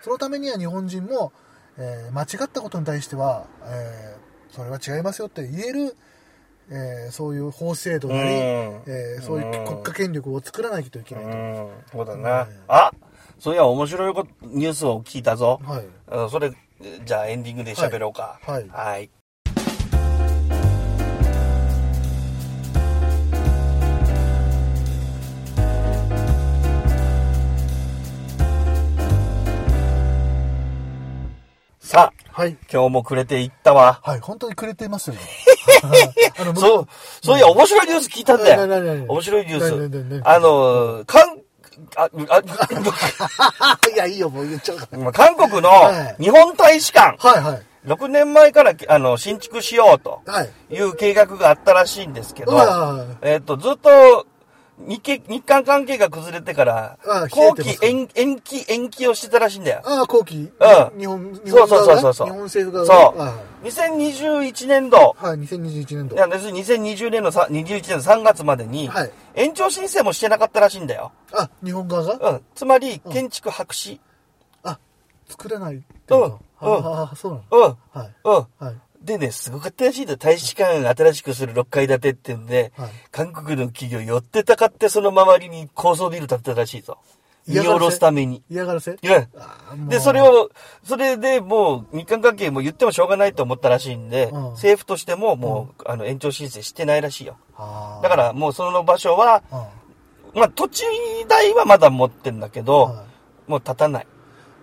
[0.02, 1.34] そのためには日本人も、
[1.78, 5.96] えー間違ったことに対しては、えーそれは違いますよって言える、
[6.72, 8.34] えーそういう法制度なり、うん
[8.88, 11.30] えーそういう国家権力を作らないといけないと。
[11.30, 12.44] うん、そうだな。
[12.44, 12.92] うんあ
[13.40, 14.14] そういや、面白い
[14.44, 15.60] ニュースを聞いたぞ。
[15.64, 16.52] はいうんそれ、
[17.06, 18.40] じゃあエンディングで喋ろうか。
[18.44, 19.10] はいはいはい。
[32.32, 32.58] はい。
[32.72, 34.00] 今日もくれていったわ。
[34.04, 35.16] はい、本当にくれてます よ
[36.56, 36.88] そう、
[37.24, 39.06] そういや、面白いニュース聞いたんだよ。
[39.08, 40.20] 面白いニュース。
[40.20, 41.40] なあの、韓、
[41.96, 42.40] あ、あ、
[43.94, 44.98] いや、いいよ、もう言っちゃうから。
[45.00, 47.62] まあ韓国のはい日本大使館、はい、はい。
[47.86, 50.50] 6年前からあの新築しようとはい。
[50.76, 52.56] いう計画があったらしいんですけど
[53.24, 54.28] えっと、ずっと
[54.88, 59.82] 日系日韓関係が崩れてからあ、後期延延期、延期をしてたらしいんだよ。
[59.86, 60.36] ああ、後期？
[60.36, 62.28] うん日本、日そうそう本側がそうそう。
[62.28, 63.34] 日本政府そう側が。。
[63.64, 66.16] 2021年度、はい、2021年度。
[66.16, 71.12] いや、要するに2020年のさ21年の3月までにはい、延長申請もしてなかったらしいんだよ。
[71.34, 72.30] あ、日本側が？
[72.32, 72.42] うん。
[72.56, 74.00] つまり、建築白紙。
[74.64, 74.80] あ、
[75.28, 76.68] 作れないってこと？
[76.68, 77.68] うんうんああ、そうなの？
[77.68, 78.00] うん。
[78.00, 78.14] はい。
[78.24, 78.34] うん。
[78.66, 78.76] はい。
[79.04, 80.18] でね、すごかったらしいんだよ。
[80.18, 86.98] 大使館新しくする6階建てってんで、はい韓国の企業寄ってたかってその周りに高層ビル建てたらしいぞ。
[87.48, 88.44] 見下ろすために。
[88.50, 88.92] 嫌がらせ？
[88.92, 88.98] うん
[89.36, 90.52] あもうで、それを、
[90.84, 97.38] それでもう日韓関係も言ってもしょうがないと思ったらしいんで、うん政府としてももう、あの延長申請してないらしいよ。
[97.58, 99.56] だからもうその場所は、う
[100.38, 100.84] んまあ土地
[101.28, 103.06] 代はまだ持ってんだけど、は
[103.48, 104.08] もう建たない。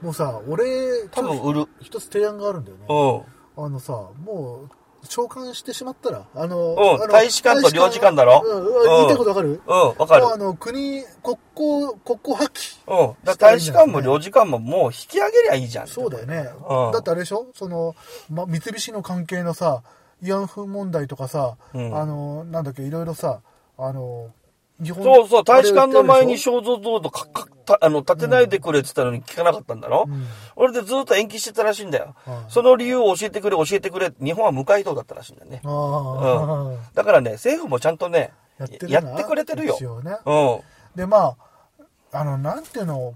[0.03, 1.67] いもうさ、俺、多分売る。
[1.81, 2.85] 一つ提案があるんだよね。
[2.89, 3.38] うん。
[3.65, 3.93] あのさ、
[4.25, 4.71] もう、
[5.07, 8.43] 召喚してしまったら、あの、うんあの大使館と領事館だろ？
[8.45, 9.61] うん、うん言いたいことわかる？
[9.67, 10.27] うん、わかる。
[10.27, 12.79] あの、国、国交、国交破棄。
[12.87, 13.37] うん。
[13.37, 15.87] 大使館も領事館ももう引き上げりゃいいじゃん。
[15.87, 16.51] そうだよね。
[16.69, 17.47] うんだってあれでしょ？
[17.55, 17.95] その、
[18.31, 19.83] ま、三菱の関係のさ、
[20.23, 23.41] 慰安婦問題とかさ、うんあの、なんだっけ、いろいろさ、
[23.79, 24.31] あの、
[24.81, 30.27] 日本そうそう、大使館の前に肖像像とかかたあの建てないでくれって言ったのに聞かなかったんだろ、うん
[30.57, 32.17] 俺でずっと延期してたらしいんだよ。
[32.25, 34.13] はいその理由を教えてくれ、教えてくれ。
[34.21, 35.61] 日本は無回答だったらしいんだよね。
[35.65, 39.75] ああ、だからね、政府もちゃんとね、やってやってくれてるよ。
[39.77, 40.17] 一応ね。
[40.25, 40.61] うん。
[40.97, 41.37] で、まあ、
[42.13, 43.15] あの、なんていうの、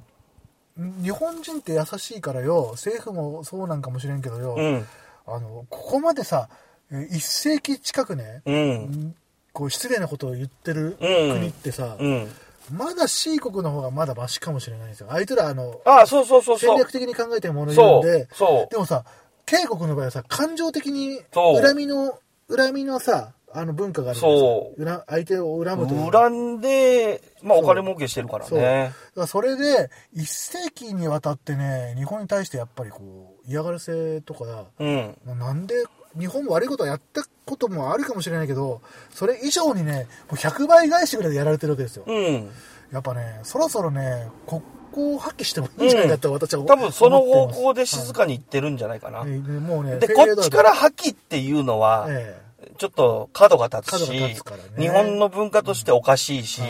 [0.76, 4.86] 日本人って優しいからよ、政府もそうなんかもしれんけどよ、うん。
[5.26, 6.48] あの、ここまでさ、
[6.92, 9.14] え一世紀近くね、うん。
[9.52, 12.28] こう失礼なことを言ってるうん国ってさ、うん。
[12.70, 15.08] まだ C 国の方がまだマシかもしれないんですよ。
[15.10, 16.70] あいつら、あの、ああ、そうそうそうそう。
[16.70, 19.04] 戦略的に考えてるもの言うんで、そうそうでもさ、
[19.44, 24.90] 慶国の場合はさ、感情的にそう恨みの、恨みのさ、あの文化があるじゃないですか。
[24.90, 26.20] 恨相手を恨むというか。
[26.20, 28.58] 恨んで、まあそうお金儲けしてるからそう。
[28.58, 28.92] だね。
[29.14, 35.16] からそれで、一世紀にわたってね、日本に対してやっぱりこう、嫌がらせとか、うん。
[35.26, 35.74] なんで、
[36.18, 42.04] 日本も悪いことはやったこともあるかもしれないけど、それ以上にね、もう100倍返しぐらいでやられてるわけですよ。
[42.06, 42.50] うん。
[42.92, 49.20] やっぱね、そろそろね、国交を発揮してもいいんじゃないかと私は思多分その方向で静かに行ってるんじゃないかな。
[49.20, 52.40] はいでもうね、で、こっちから破棄っていうのは、え
[52.78, 54.36] ちょっと角が立つしね、
[54.78, 56.60] 日本の文化としておかしいし、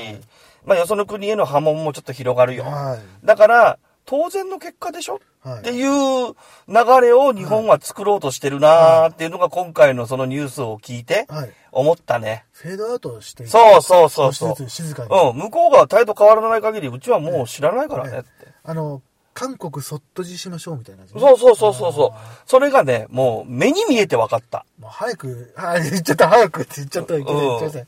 [0.65, 2.65] まあよその国への波紋もちょっと広がるよ。
[2.67, 3.27] えはい。
[3.27, 6.35] だから、当然の結果でしょ、はいっていう
[6.69, 11.53] 流れを日本は作ろうとしてるなーっていうのが今回のそのニュースを聞いてはい。
[11.73, 12.45] 思ったね。
[12.53, 14.55] フェードアウトしてそうそうそうそう。
[14.55, 15.09] 少しずつ静かに。
[15.09, 18.29] うん、向こうが態度変わらない限り、うちはもう知らないからねって。
[18.63, 19.03] あの、
[19.35, 22.21] 韓国そっとじしましょうみたいなね、そうそうそうそうそう。
[22.47, 24.67] それがね、もう目に見えて分かった。
[24.79, 27.87] もう早く、はい、言っちゃった、早くって言っちゃった言っちゃっ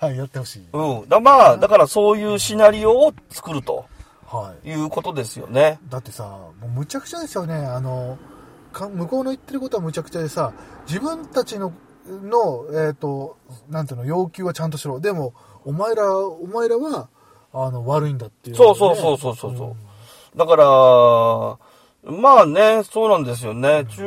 [0.00, 0.66] たはい、やってほしい。
[0.72, 1.08] うん。
[1.08, 3.84] だまあ、だからそういうシナリオを作ると
[4.26, 4.68] はい。
[4.68, 5.78] いうことですよね。
[5.88, 6.24] だってさ、
[6.60, 7.54] もうむちゃくちゃですよね。
[7.54, 8.18] あの、
[8.72, 10.52] か向こうの言ってることはむちゃくちゃでさ、
[10.86, 11.72] 自分たちの、
[12.06, 13.36] の、えっ、と、
[13.68, 15.00] なんていうの、要求はちゃんとしろ。
[15.00, 15.32] でも、
[15.64, 17.08] お前ら、お前らは、
[17.52, 19.76] あの、悪いんだっていう、そうそうそうそうそうそ
[20.34, 20.38] う。
[20.38, 21.58] だから、
[22.06, 23.84] まあね、そうなんですよね。
[23.90, 24.04] 中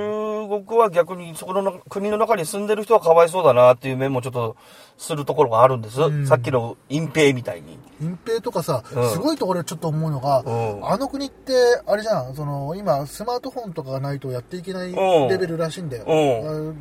[0.47, 4.55] 国は逆にそこの中国の中に住んでる人はかわいそうだなっていう面もちょっと
[4.97, 6.01] するところがあるんです。
[6.01, 7.77] うんさっきの隠蔽みたいに。
[8.01, 11.53] 隠蔽とかさ、うんすごいところでちょっと思うのが、うんあの国って、
[11.85, 16.05] あれじゃん、その、今、スマートフォンとかがないとやっていけないうんレベルらしいんだよ。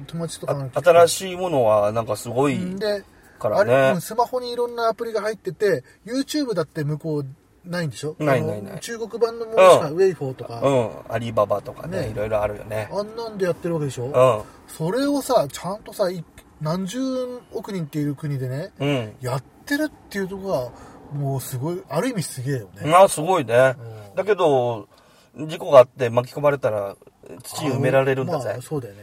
[0.07, 3.03] 友達とか新いしいものはなんかすごいで、
[3.41, 4.01] からあれ。
[4.01, 7.27] スマホにいろんなアプリが入ってて、YouTube だって向こう
[7.69, 8.17] ないんでしょ？
[8.19, 10.91] ないないない中国版のものしか、うんウェイフォーとか、うん。
[11.15, 12.89] アリババとかね、ねいろいろあるよね。
[12.93, 14.43] あんなんでやってるわけでしょ、うん。
[14.67, 16.25] それをさ、ちゃんとさ、い
[16.61, 16.99] 何十
[17.53, 19.17] 億人っていう国でね、うん。
[19.21, 20.73] やってるっていうところ
[21.13, 22.91] が、もうすごい、ある意味すげえよね。
[22.91, 23.77] まあすごいね
[24.11, 24.15] うん。
[24.17, 24.89] だけど、
[25.47, 26.97] 事故があって巻き込まれたら
[27.45, 28.63] 土に埋められるんだぜまあ、。
[28.63, 29.03] そうだよね。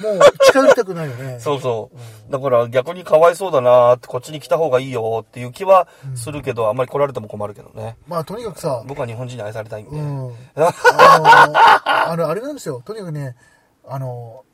[0.00, 1.38] もう近寄りたくないよね。
[1.40, 1.90] そうそ
[2.28, 2.32] う。
[2.32, 7.96] だから逆にかわいそうだなーってこっちに来た方がいいよっていう気はするけど、あんまり来られても困るけどね。
[8.06, 9.96] まあ、とにかくさ、僕は日本人に愛されたいんで。
[9.96, 10.32] うん。
[10.54, 12.82] あの、あれなんですよ。
[12.84, 13.36] とにかくね、
[13.86, 14.44] あの、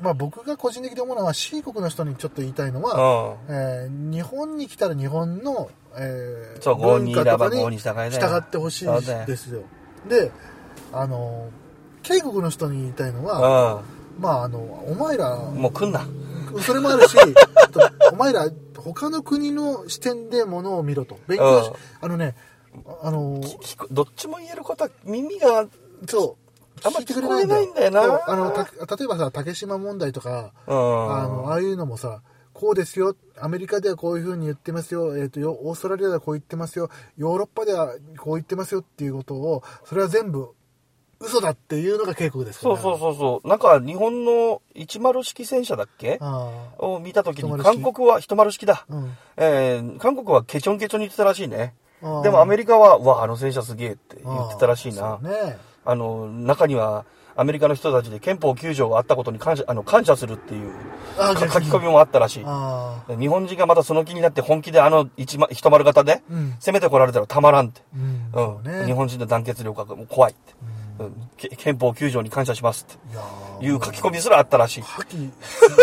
[0.00, 3.54] まあ僕が個人的に思うのは C 国の人にちょっと言いたいのは、うん。
[3.54, 8.86] えー日本に来たら日本の、えーそう郷にいれば文化とか郷に従ってほしい
[9.26, 9.62] ですよ。
[10.08, 10.32] で、
[10.92, 11.48] あの、
[12.02, 15.54] 警国の人に言いたいのは、うまああのお前らん。
[15.54, 16.06] もう来んな。
[16.60, 17.16] それもあるし
[18.12, 21.18] お前ら他の国の視点でものを見ろと。
[21.26, 22.34] 勉強しうんあのね
[23.02, 23.40] あの
[23.90, 25.66] どっちも言えることは耳が、
[26.08, 26.50] そう。
[26.82, 28.08] あんま聞いてくれないんだよ聞こえないんだよ。
[28.08, 31.14] なあのた例えばさ竹島問題とかうん。
[31.14, 32.22] あのああいうのもさ
[32.52, 33.16] こうですよ。
[33.38, 36.90] アメリカではこういうふうに言ってますよ,、えー、とよオーストラリアではこう言ってますよ。
[37.16, 40.50] ヨーロッパではこう言ってますよっていうことをそれは全部
[41.20, 43.48] 嘘だっていうのが警告ですそうそうそうそう。
[43.48, 46.18] なんか日本の10式戦車だっけ？
[46.20, 48.86] あを見たときに、韓国は、一丸式だ。
[48.88, 51.74] あうんえー、韓国はケチョンケチョンに言ってたらしいね。
[52.22, 55.18] でもアメリカは、うわ、あの戦車すげえって言ってたらしいな。
[55.18, 57.04] ねあの、中には、
[57.36, 60.72] アメリカの人たちで憲法9条があったことに感謝、あの、感謝するっていう
[61.16, 62.42] 書き込みもあったらしい。
[62.46, 67.82] あ日本人がまたその気になって本気であの一ま一丸型でうん攻めてこられたらたまらんって。
[67.96, 68.80] ーうんうん。
[68.80, 70.54] ね日本人の団結力がもう怖いって。
[70.62, 70.79] うん。
[71.36, 74.80] け憲法9条に感謝しますっていう書き込みすらあったらしい。
[74.82, 75.30] 破棄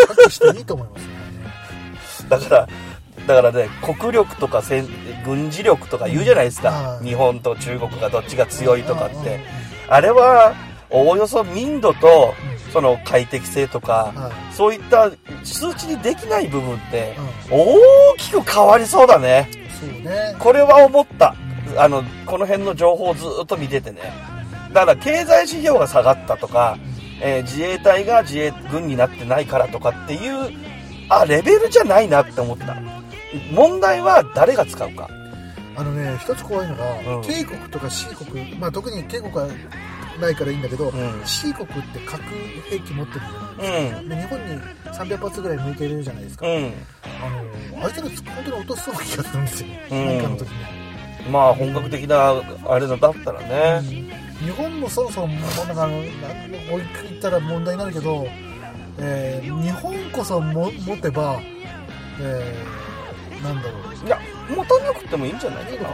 [0.08, 2.68] 破棄していいと思いますね だから、
[3.28, 4.88] だからね、国力とか戦
[5.26, 7.04] 軍事力とか言うじゃないですかう。
[7.04, 9.40] ん日本と中国がどっちが強いとかっうんうんて。
[9.88, 10.54] あれは、
[10.90, 12.34] おおよそ民度と、
[12.72, 15.10] その快適性とか、はそういった
[15.44, 19.50] 数値にできない部分ってい、大きく変わりそうだね。
[19.84, 21.36] うんねこれは思った。
[21.78, 24.02] あの、この辺の情報をずっと見ててね。
[24.78, 26.78] だから経済指標が下がったとか、
[27.20, 30.52] えー自衛隊が自衛軍になってないからとかっていう、
[31.10, 32.78] あ、レベルじゃないなって思った。
[33.52, 35.10] 問題は誰が使うか。
[35.76, 39.48] あのね一つ怖いのが、うん K 国とか C 国まあ特に K 国は
[40.20, 40.92] ないからいいんだけど、ん
[41.26, 42.22] C 国って核
[42.70, 44.10] 兵器持ってるじゃないですか、うん。
[44.10, 46.54] で日本に300発ぐらい向いてるじゃないですか、うん。
[46.56, 54.27] あのあいつら本当に落としそうな気がするんですよ、うん何かの時に、まあ本格的なあれだったらね。
[54.44, 58.28] 日本もそろそろもうなんか追い切ったら問題になるけど、
[59.00, 61.40] えー日本こそも持てば、
[62.22, 63.70] えーなんだろ
[64.04, 64.06] う。
[64.06, 64.20] いや、
[64.50, 65.92] 持たなくてもいいんじゃないいいのか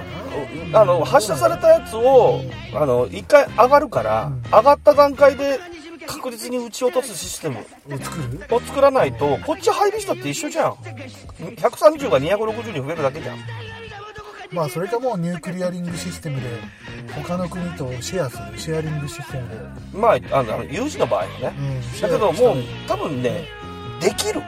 [0.64, 0.72] うん。
[0.72, 2.42] なあの、発射されたやつを、
[2.74, 4.42] あの、一回上がるから、うん。
[4.50, 5.60] 上がった段階で
[6.08, 7.58] 確実に撃ち落とすシステム。
[7.60, 8.18] を作
[8.50, 8.56] る？
[8.56, 10.72] を作らないと、こっち入る人って一緒じゃん。
[11.58, 13.38] 130が260に増えるだけじゃん。
[14.54, 16.48] まあそれかもうニュークリアリングシステムで
[17.16, 19.56] 他の国とシェアするシェアリングシステムで、
[19.98, 21.54] まあ、あの、有事の場合はね。
[21.58, 23.48] うん、だけどもう多分ね、
[24.00, 24.42] できる。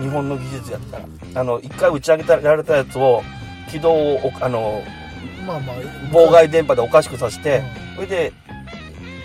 [0.00, 1.04] 日本の技術やったら。
[1.34, 3.22] あの、一回打ち上げられたやつを、
[3.70, 4.82] 軌道を、あの、
[5.40, 5.76] たまあまあ
[6.12, 7.62] 妨害電波でおかしくさせて、
[7.94, 8.32] それで、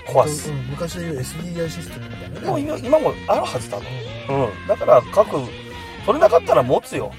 [0.08, 0.54] 壊すう。
[0.54, 4.48] ん昔でいう SDI システムみたいなねもう今今もあるはずだの。
[4.48, 4.68] うん。
[4.68, 5.30] だから各、
[6.06, 7.12] それなかったら持つよ。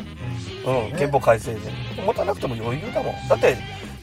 [0.65, 0.93] うん。
[0.93, 1.61] ね憲法改正で。
[2.05, 3.15] 持たなくても余裕だもん。
[3.29, 3.57] だって、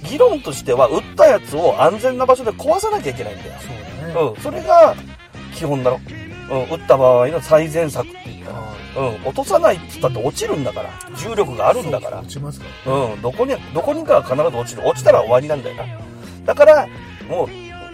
[0.04, 3.54] 議論としては、撃ったやつを安全な場所で壊さなきゃいけないんだよ。
[3.60, 4.42] そうだね、うん。
[4.42, 4.96] それが
[5.54, 6.00] 基本だろ。
[6.52, 6.64] うん。
[6.74, 8.60] 撃った場合の最善策って言ったら。
[8.60, 9.28] はうん。
[9.28, 10.90] 落とさないって言ったって落ちるんだから。
[11.16, 12.20] 重力があるんだから。
[12.20, 13.22] 落ちますかうん。
[13.22, 14.88] どこに、どこにかは必ず落ちる。
[14.88, 15.86] 落ちたら終わりなんだよな。
[16.46, 16.88] だから、
[17.28, 17.50] もう、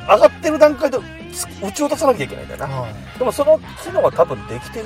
[0.07, 0.97] 上がってる段階で
[1.35, 2.85] つ撃ち落とさなきゃいけないんだよな。
[3.17, 4.85] でもその機能は多分できてる。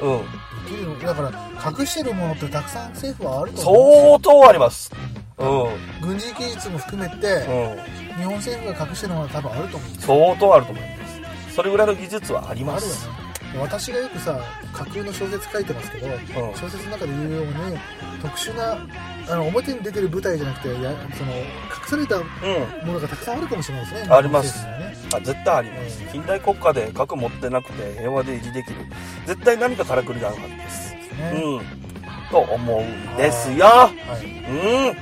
[0.00, 0.20] うん。
[0.62, 4.90] きるのだから隠してるものってたくさん政府はあると思うんですよ相当あります。
[5.38, 6.08] うん。
[6.08, 8.16] 軍事技術も含めて、うん。
[8.16, 11.06] 日本政府が隠してるものは多分あると思うんです相当あると思いま
[11.48, 11.54] す。
[11.54, 13.08] それぐらいの技術はあります。
[13.60, 14.40] 私がよくさ
[14.72, 16.10] 架空の小説書いてますけど、ん
[16.54, 17.52] 小説の中で言うように
[18.22, 18.78] 特殊な
[19.28, 21.44] あの表に出てる舞台じゃなくてやその隠
[21.86, 22.86] されたうん。
[22.86, 24.66] ものがたくさんあるかもしれないですねあります
[25.14, 26.02] あ絶対あります。
[26.12, 28.76] 近代国家で核持ってなくて平和で維持できる。
[29.26, 30.92] 絶対何かからくりがあるはずです。
[30.92, 32.30] ねうん。
[32.30, 33.66] と思うんですよ。
[33.66, 33.90] は
[34.22, 34.96] いうん。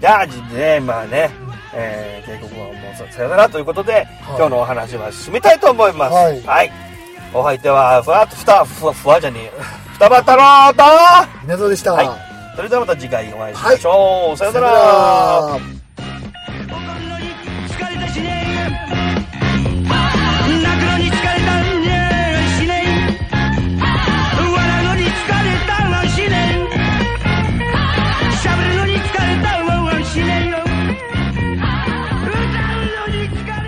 [0.00, 1.30] じゃあ、ね、まあね、
[1.74, 4.06] えー、帝国はもうささよならということで、
[4.36, 6.14] 今日のお話は締めたいと思います。
[6.46, 6.70] はい
[7.34, 9.52] お相手は、ふわっとふた、ふわ、ふわじゃねえよ。
[9.94, 12.27] 双葉太郎と、稲造でした、はい
[12.58, 14.36] それではまた次回お会いしましょう。
[14.36, 15.60] さよなさよなら。
[15.60, 15.77] ら